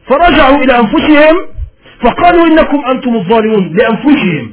[0.06, 1.36] فرجعوا إلى أنفسهم
[2.00, 4.52] فقالوا إنكم أنتم الظالمون لأنفسهم.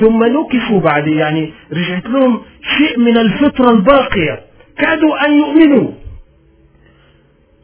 [0.00, 2.42] ثم نكسوا بعد يعني رجعت لهم
[2.78, 4.40] شيء من الفطرة الباقية.
[4.78, 5.90] كادوا أن يؤمنوا.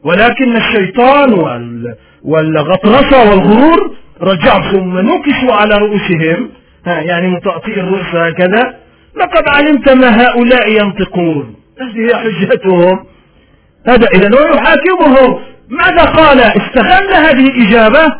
[0.04, 1.32] ولكن الشيطان
[2.24, 6.50] والغطرسة والغرور رجع ثم نكسوا على رؤوسهم.
[6.86, 8.81] يعني متأطئ الرؤوس هكذا.
[9.16, 11.54] لقد علمت ما هؤلاء ينطقون.
[11.80, 13.04] هذه هي حجتهم.
[13.86, 15.40] هذا إذا هو يحاكمهم.
[15.68, 18.14] ماذا قال؟ استغل هذه الإجابة.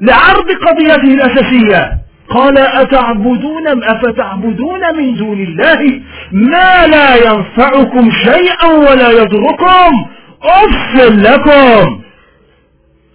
[0.00, 1.92] لعرض قضيته الأساسية.
[2.30, 6.00] قال أتعبدون أفتعبدون من دون الله
[6.32, 10.06] ما لا ينفعكم شيئا ولا يضركم.
[10.42, 12.00] أف لكم.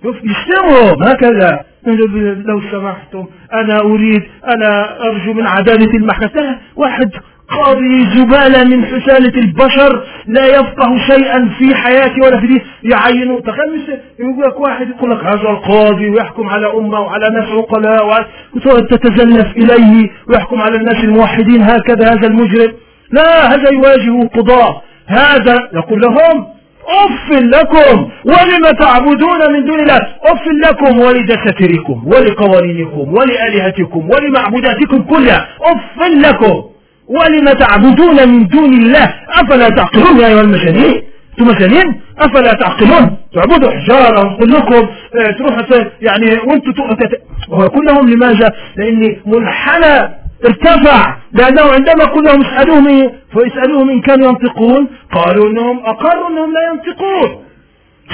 [0.04, 1.69] يشتمهم هكذا.
[2.46, 6.58] لو سمحتم أنا أريد أنا أرجو من عدالة المحكمة.
[6.76, 7.12] واحد
[7.50, 14.00] قاضي زبالة من حسالة البشر لا يفقه شيئا في حياته ولا في دين يعينه تخيل
[14.20, 18.28] يقول لك واحد يقول لك هذا القاضي ويحكم على أمة وعلى ناس عقلاء
[18.66, 22.74] وتتزلف إليه ويحكم على الناس الموحدين هكذا هذا المجرم.
[23.12, 26.48] لا هذا يواجه قضاء هذا يقول لهم
[26.90, 35.48] أف لكم ولم تعبدون من دون الله؟ أف لكم ولدساتيركم ولقوانينكم ولآلهتكم ولمعبوداتكم كلها.
[35.62, 36.64] أف لكم
[37.08, 41.02] ولم تعبدون من دون الله؟ أفلا تعقلون يا أيها المجانين
[41.40, 46.72] أنتم مجانين أفلا تعقلون؟ تعبدوا حجارة كلكم آه تروحوا يعني وأنتم
[47.68, 50.10] كلهم لماذا؟ لأن منحنى
[50.46, 57.46] ارتفع لأنه عندما كلهم اسألوهم فيسألوهم إن كانوا ينطقون قالوا أنهم أقروا أنهم لا ينطقون.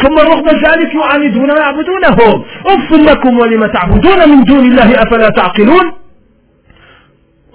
[0.04, 5.92] ثم رغم ذلك يعاندون ويعبدونهم أف لكم ولم تعبدون من دون الله أفلا تعقلون؟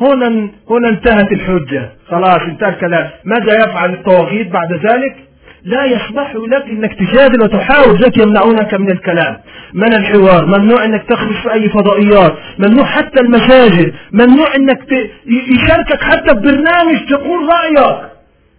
[0.00, 1.92] هنا هنا انتهت الحجة.
[2.10, 3.10] خلاص انتهى الكلام.
[3.24, 5.29] ماذا يفعل الطواغيت بعد ذلك؟
[5.64, 8.02] لا يسمح لك إنك تجادل وتحاول.
[8.02, 9.36] ذلك يمنعونك من الكلام.
[9.74, 12.34] من الحوار؟ ممنوع إنك تخرج في أي فضائيات.
[12.58, 13.92] ممنوع حتى المساجد.
[14.12, 14.80] ممنوع إنك.
[15.26, 18.00] يشاركك حتى ببرنامج تقول رأيك.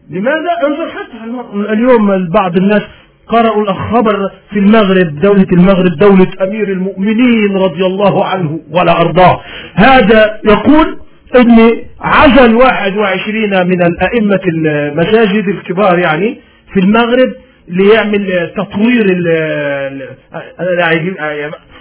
[0.09, 1.17] لماذا؟ انظر حتى
[1.73, 2.81] اليوم بعض الناس
[3.27, 9.41] قرأوا الخبر في المغرب دولة المغرب دولة أمير المؤمنين رضي الله عنه ولا أرضاه.
[9.73, 10.97] هذا يقول
[11.35, 11.71] ان
[12.01, 16.37] عزل واحد وعشرين من الأئمة المساجد الكبار يعني
[16.74, 17.34] في المغرب
[17.67, 19.05] ليعمل تطوير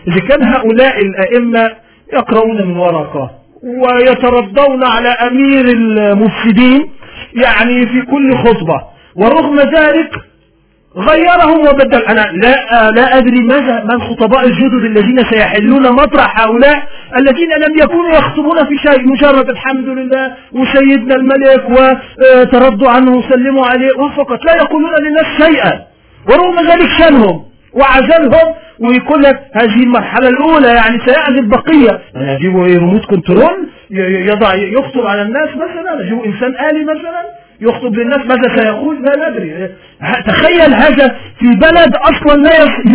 [0.09, 1.71] إذا كان هؤلاء الأئمة
[2.13, 3.31] يقرؤون من ورقة
[3.63, 6.91] ويترضون على أمير المفسدين
[7.35, 8.81] يعني في كل خطبة.
[9.17, 10.11] ورغم ذلك
[10.97, 12.05] غيرهم وبدل.
[12.05, 16.83] أنا لا, لا أدري ماذا ما الخطباء الجدد الذين سيحلون مطرح هؤلاء
[17.17, 23.97] الذين لم يكونوا يخطبون في شيء مجرد الحمد لله وسيدنا الملك وتردوا عنه وسلموا عليه
[23.99, 25.81] وفقط لا يقولون للناس شيئا.
[26.29, 33.05] ورغم ذلك شانهم وعزلهم ويقول لك هذه المرحلة الأولى يعني سيعزل بقية يعني يجيبوا ريموت
[33.05, 33.69] كنترول
[34.31, 37.23] يضع يخطب على الناس مثلا يجيبوا إنسان آلي مثلا.
[37.61, 39.69] يخطب للناس ماذا سيقول؟ لا ندري.
[40.27, 42.43] تخيل هذا في بلد أصلا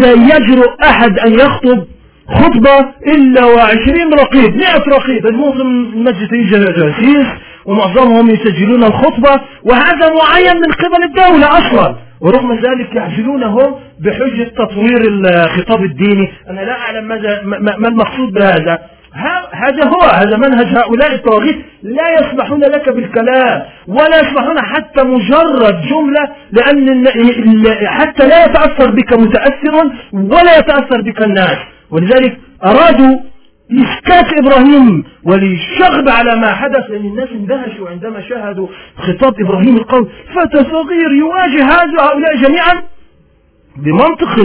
[0.01, 1.83] لا يجرؤ أحد أن يخطب
[2.27, 5.27] خطبة إلا وعشرين رقيب مئة رقيب.
[5.27, 7.27] المعظم المسجد جاسيس
[7.65, 11.95] ومعظمهم يسجلون الخطبة وهذا معين من قبل الدولة أصلا.
[12.21, 16.31] ورغم ذلك يعجلونه بحجة تطوير الخطاب الديني.
[16.49, 17.41] أنا لا أعلم ماذا
[17.79, 18.79] ما المقصود بهذا.
[19.51, 26.29] هذا هو هذا منهج هؤلاء الطواغيت لا يسمحون لك بالكلام ولا يسمحون حتى مجرد جملة
[26.51, 27.07] لأن
[27.87, 31.57] حتى لا يتأثر بك متأثر ولا يتأثر بك الناس.
[31.91, 33.19] ولذلك أرادوا
[33.71, 40.57] إسكات إبراهيم وللشغب على ما حدث لأن الناس اندهشوا عندما شاهدوا خطاب إبراهيم القول فتى
[40.57, 41.63] صغير يواجه
[41.99, 42.81] هؤلاء جميعا
[43.77, 44.39] بمنطق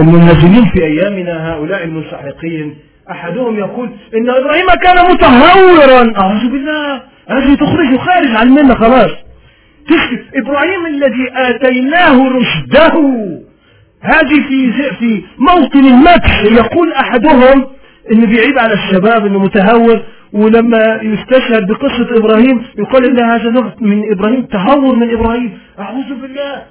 [0.00, 2.76] المنزلين في أيامنا هؤلاء المنسحقين
[3.10, 6.18] أحدهم يقول إن إبراهيم كان متهورا.
[6.18, 7.02] أعوذ بالله.
[7.28, 9.10] هذه تخرجه خارج عن منا خلاص.
[10.34, 12.94] إبراهيم الذي آتيناه رشده.
[14.02, 16.44] هذه في في موطن المدح.
[16.44, 17.66] يقول أحدهم
[18.12, 24.12] إنه بيعيب على الشباب إنه متهور ولما يستشهد بقصة إبراهيم يقال إن هذا نوع من
[24.12, 25.58] إبراهيم تهور من إبراهيم.
[25.78, 26.62] أعوذ بالله.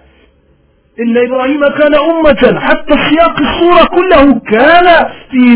[1.00, 5.56] إن إبراهيم كان أمة حتى سياق الصورة كله كان في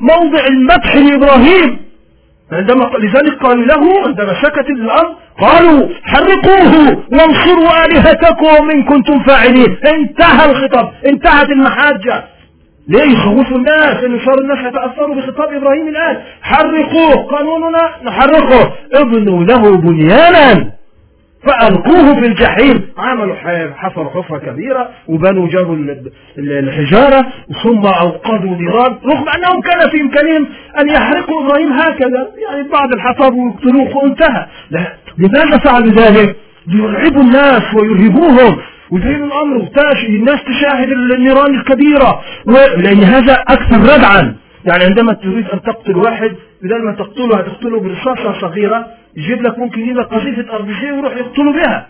[0.00, 1.82] موضع المدح لإبراهيم.
[2.52, 9.76] عندما لذلك قالوا له عندما سكت الأمر قالوا حرقوه وانصروا آلهتكم إن كنتم فاعلين.
[9.86, 12.24] انتهى الخطاب انتهت المحاجة.
[12.88, 16.16] ليه يخوفوا الناس؟ إن صار الناس يتأثروا بخطاب إبراهيم الآن.
[16.42, 18.72] حرقوه قانوننا نحرقه.
[18.94, 20.70] ابنوا له بنيانا.
[21.46, 22.88] فألقوه في الجحيم.
[22.98, 23.34] عملوا
[23.76, 25.76] حفروا حفرة كبيرة وبنوا جابوا
[26.38, 27.26] الحجارة
[27.62, 30.46] ثم أوقدوا نيران رغم أنهم كان في إمكانهم
[30.80, 32.28] أن يحرقوا إبراهيم هكذا.
[32.48, 36.36] يعني بعض الحطب ويقتلوه وانتهى لا لماذا فعلوا ذلك؟
[36.66, 38.58] ليرعبوا الناس ويرهبوهم.
[38.90, 39.68] وزين الأمر
[40.08, 42.20] الناس تشاهد النيران الكبيرة.
[42.76, 44.36] لأن هذا أكثر ردعا.
[44.64, 46.32] يعني عندما تريد أن تقتل واحد
[46.62, 48.86] بدل ما تقتله هتقتله برصاصة صغيرة.
[49.16, 50.42] يجيب لك ممكن يجيب لك قذيفة
[50.80, 51.86] جي ويروح يقتله بها.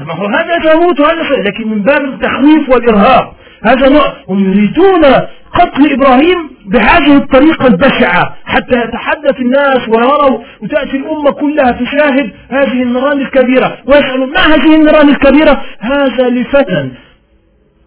[0.00, 3.32] ما هو هذا يموت وهذا لكن من باب التخويف والإرهاب.
[3.64, 5.04] هذا نوع هم يريدون
[5.52, 13.20] قتل إبراهيم بهذه الطريقة البشعة حتى يتحدث الناس ويروا وتأتي الأمة كلها تشاهد هذه النيران
[13.20, 16.90] الكبيرة ويسألوا ما هذه النيران الكبيرة؟ هذا لفتى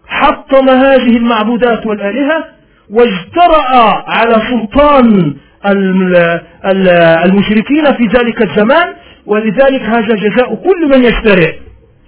[0.06, 2.44] حطم هذه المعبودات والآلهة
[2.90, 5.34] واجترأ على سلطان
[7.24, 8.94] المشركين في ذلك الزمان
[9.26, 11.52] ولذلك هذا جزاء كل من يشترئ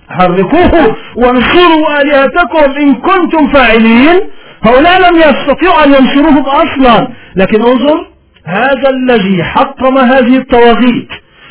[0.08, 4.20] حركوه وانصروا آلهتكم إن كنتم فاعلين.
[4.62, 7.08] هؤلاء لم يستطيعوا أن ينصروهم أصلا.
[7.36, 8.06] لكن انظر
[8.44, 11.08] هذا الذي حطم هذه الطواغيت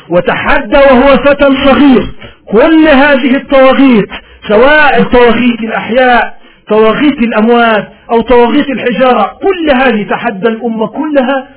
[0.08, 2.12] وتحدى وهو فتى صغير.
[2.52, 4.08] كل هذه الطواغيت
[4.48, 6.36] سواء الطواغيت الأحياء
[6.68, 11.48] طواغيت الأموات أو طواغيت الحجارة كل هذه تحدى الأمة كلها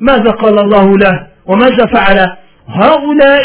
[0.00, 2.26] ماذا قال الله له وماذا فعل؟
[2.68, 3.44] هؤلاء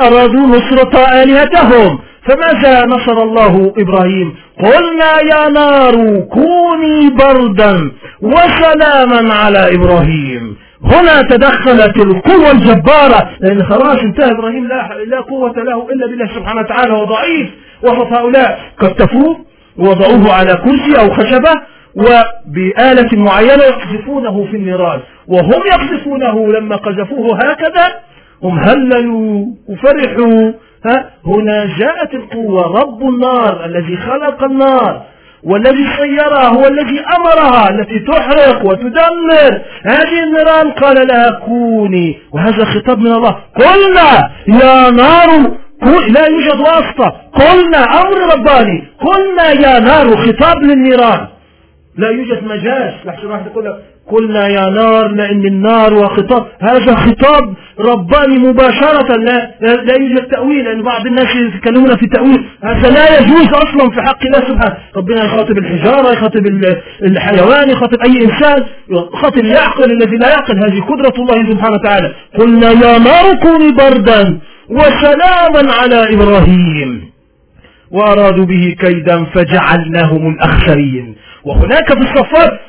[0.00, 1.98] أرادوا نصرة آلهتهم.
[2.22, 4.34] فماذا نصر الله إبراهيم؟
[4.64, 7.90] قلنا يا نار كوني بردا
[8.22, 10.56] وسلاما على إبراهيم.
[10.84, 16.60] هنا تدخلت القوة الجبارة لأن خلاص انتهى إبراهيم لا, لا قوة له إلا بالله سبحانه
[16.60, 17.48] وتعالى وضعيف.
[17.82, 19.36] وسط هؤلاء كتفوه
[19.78, 21.52] ووضعوه على كرسي أو خشبة
[21.96, 25.00] وبآلة معينة يقذفونه في النيران.
[25.28, 27.86] وهم يقذفونه لما قذفوه هكذا
[28.42, 30.52] هم هللوا وفرحوا
[30.86, 35.02] ها؟ هنا جاءت القوة رب النار الذي خلق النار
[35.44, 39.62] والذي صيرها هو الذي أمرها التي تحرق وتدمر.
[39.82, 42.18] هذه النيران قال لها كوني.
[42.32, 43.36] وهذا خطاب من الله.
[43.56, 45.28] قلنا يا نار
[46.08, 47.12] لا يوجد واسطة.
[47.32, 48.84] قلنا أمر رباني.
[49.06, 51.26] قلنا يا نار خطاب للنيران.
[51.98, 53.76] لا يوجد مجاز لحسن واحد يقول لك
[54.10, 56.46] قلنا يا نار لأن النار وخطاب.
[56.60, 62.44] هذا خطاب رباني مباشرة لا, لا يوجد تأويل لأن بعض الناس يتكلمون في تأويل.
[62.62, 64.76] هذا لا يجوز أصلا في حق الله سبحانه.
[64.96, 66.46] ربنا يخاطب الحجارة يخاطب
[67.02, 70.58] الحيوان يخاطب أي إنسان يخاطب اليعقل الذي لا يعقل.
[70.64, 72.14] هذه قدرة الله سبحانه وتعالى.
[72.38, 74.38] قلنا يا نار كوني بردا
[74.68, 77.10] وسلاما على إبراهيم.
[77.90, 81.16] وأرادوا به كيدا فجعلناهم الأخسرين.
[81.46, 82.60] وهناك في الصفات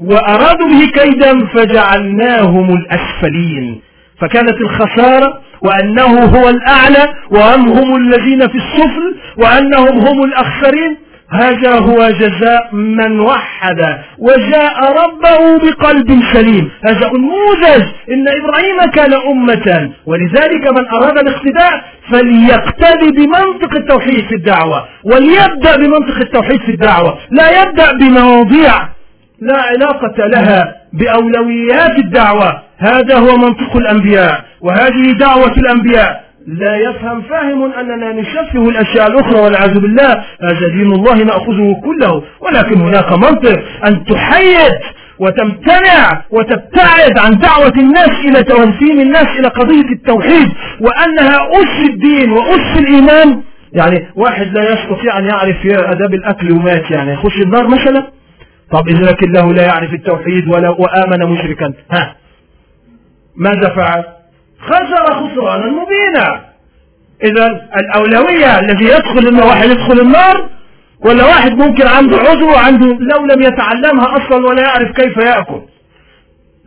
[0.00, 3.80] وأرادوا به كيدا فجعلناهم الأسفلين.
[4.20, 10.96] فكانت الخسارة وأنه هو الأعلى وهم هم الذين في السفل وأنهم هم الأخسرين.
[11.32, 16.70] هذا هو جزاء من وحد وجاء ربه بقلب سليم.
[16.84, 19.90] هذا نموذج إن إبراهيم كان أمة.
[20.06, 24.88] ولذلك من أراد الاقتداء فليقتدي بمنطق التوحيد في الدعوة.
[25.04, 27.18] وليبدأ بمنطق التوحيد في الدعوة.
[27.30, 28.88] لا يبدأ بمواضيع
[29.40, 32.62] لا علاقة لها بأولويات الدعوة.
[32.78, 34.44] هذا هو منطق الأنبياء.
[34.60, 36.29] وهذه دعوة الأنبياء.
[36.50, 42.22] لا يفهم فاهم أننا نشفه الأشياء الأخرى والعياذ بالله هذا دين الله نأخذه كله.
[42.40, 44.78] ولكن هناك منطق أن تحيد
[45.18, 50.48] وتمتنع وتبتعد عن دعوة الناس إلى توسيم الناس إلى قضية التوحيد
[50.80, 53.42] وأنها أس الدين وأس الإيمان.
[53.72, 58.06] يعني واحد لا يستطيع أن يعرف أداب الأكل ومات يعني يخش النار مثلا؟
[58.70, 61.72] طب إذا لكن له لا يعرف التوحيد ولا وآمن مشركا.
[61.92, 62.16] ها.
[63.36, 64.19] ماذا فعل؟
[64.60, 66.40] خسر خسرانا مبينا.
[67.24, 67.46] إذا
[67.76, 70.48] الأولوية الذي يدخل إنه واحد يدخل النار
[71.04, 75.60] ولا واحد ممكن عنده عذر وعنده لو لم يتعلمها أصلا ولا يعرف كيف يأكل.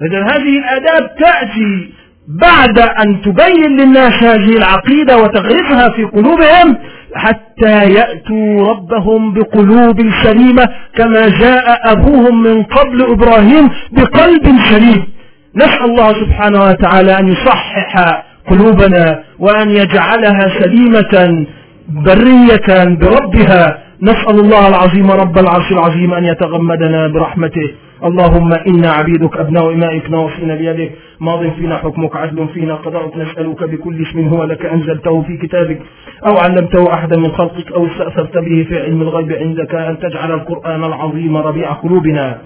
[0.01, 1.93] إذا هذه الآداب تأتي
[2.27, 6.77] بعد أن تبين للناس هذه العقيدة وتغرسها في قلوبهم
[7.15, 15.12] حتى يأتوا ربهم بقلوب سليمة كما جاء أبوهم من قبل إبراهيم بقلب سليم.
[15.55, 21.45] نسأل الله سبحانه وتعالى أن يصحح قلوبنا وأن يجعلها سليمة
[21.89, 23.83] برية بربها.
[24.01, 27.69] نسأل الله العظيم رب العرش العظيم أن يتغمدنا برحمته.
[28.03, 30.91] اللهم إنا عبيدك أبناء إمائك ناصين بيدك.
[31.19, 35.79] ماض فينا حكمك عدل فينا قضاءك نسألك بكل اسم هو لك أنزلته في كتابك.
[36.27, 40.83] أو علمته أحدا من خلقك أو استأثرت به في علم الغيب عندك أن تجعل القرآن
[40.83, 42.37] العظيم ربيع قلوبنا.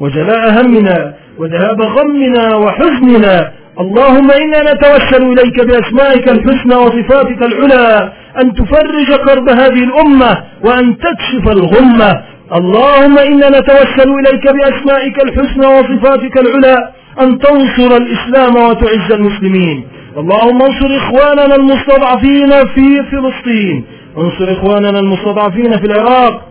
[0.00, 3.52] وجلاء همنا وذهاب غمنا وحزننا.
[3.80, 11.48] اللهم إنا نتوسل إليك بأسمائك الحسنى وصفاتك العلى أن تفرج كرب هذه الأمة وأن تكشف
[11.48, 12.22] الغمة.
[12.54, 19.86] اللهم إنا نتوسل إليك بأسمائك الحسنى وصفاتك العلى أن تنصر الإسلام وتعز المسلمين.
[20.16, 23.84] اللهم انصر إخواننا المستضعفين في فلسطين.
[24.18, 26.48] انصر إخواننا المستضعفين في العراق.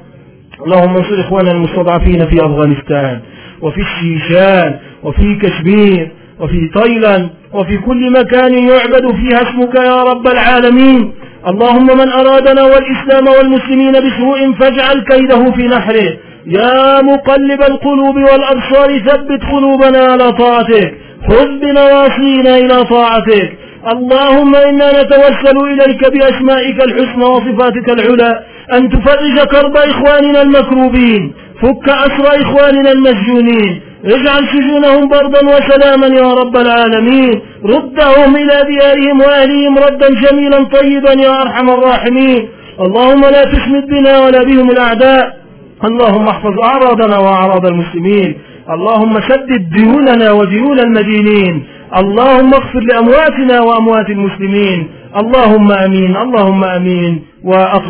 [0.65, 3.19] اللهم انصر إخواننا المستضعفين في أفغانستان.
[3.61, 11.13] وفي الشيشان وفي كشمير وفي تايلاند وفي كل مكان يعبد فيها اسمك يا رب العالمين.
[11.47, 16.17] اللهم من أرادنا والإسلام والمسلمين بسوء فاجعل كيده في نحره.
[16.45, 20.93] يا مقلب القلوب والأبصار ثبت قلوبنا على طاعتك.
[21.27, 23.57] خذ بنواصينا إلى طاعتك.
[23.93, 28.39] اللهم إنا نتوسل إليك بأسمائك الحسنى وصفاتك العلى
[28.73, 31.33] أن تفرج كرب إخواننا المكروبين.
[31.61, 33.81] فك أسر إخواننا المسجونين.
[34.05, 37.41] اجعل سجونهم بردا وسلاما يا رب العالمين.
[37.65, 42.47] ردهم إلى ديارهم وأهلهم ردا جميلا طيبا يا أرحم الراحمين.
[42.81, 45.37] اللهم لا تشمت بنا ولا بهم الأعداء.
[45.85, 48.37] اللهم احفظ أعراضنا وأعراض المسلمين.
[48.69, 51.63] اللهم سدد ديوننا وديون المدينين.
[51.97, 54.87] اللهم اغفر لأمواتنا وأموات المسلمين.
[55.17, 56.17] اللهم أمين.
[56.17, 57.25] اللهم أمين.
[57.43, 57.83] وأطلب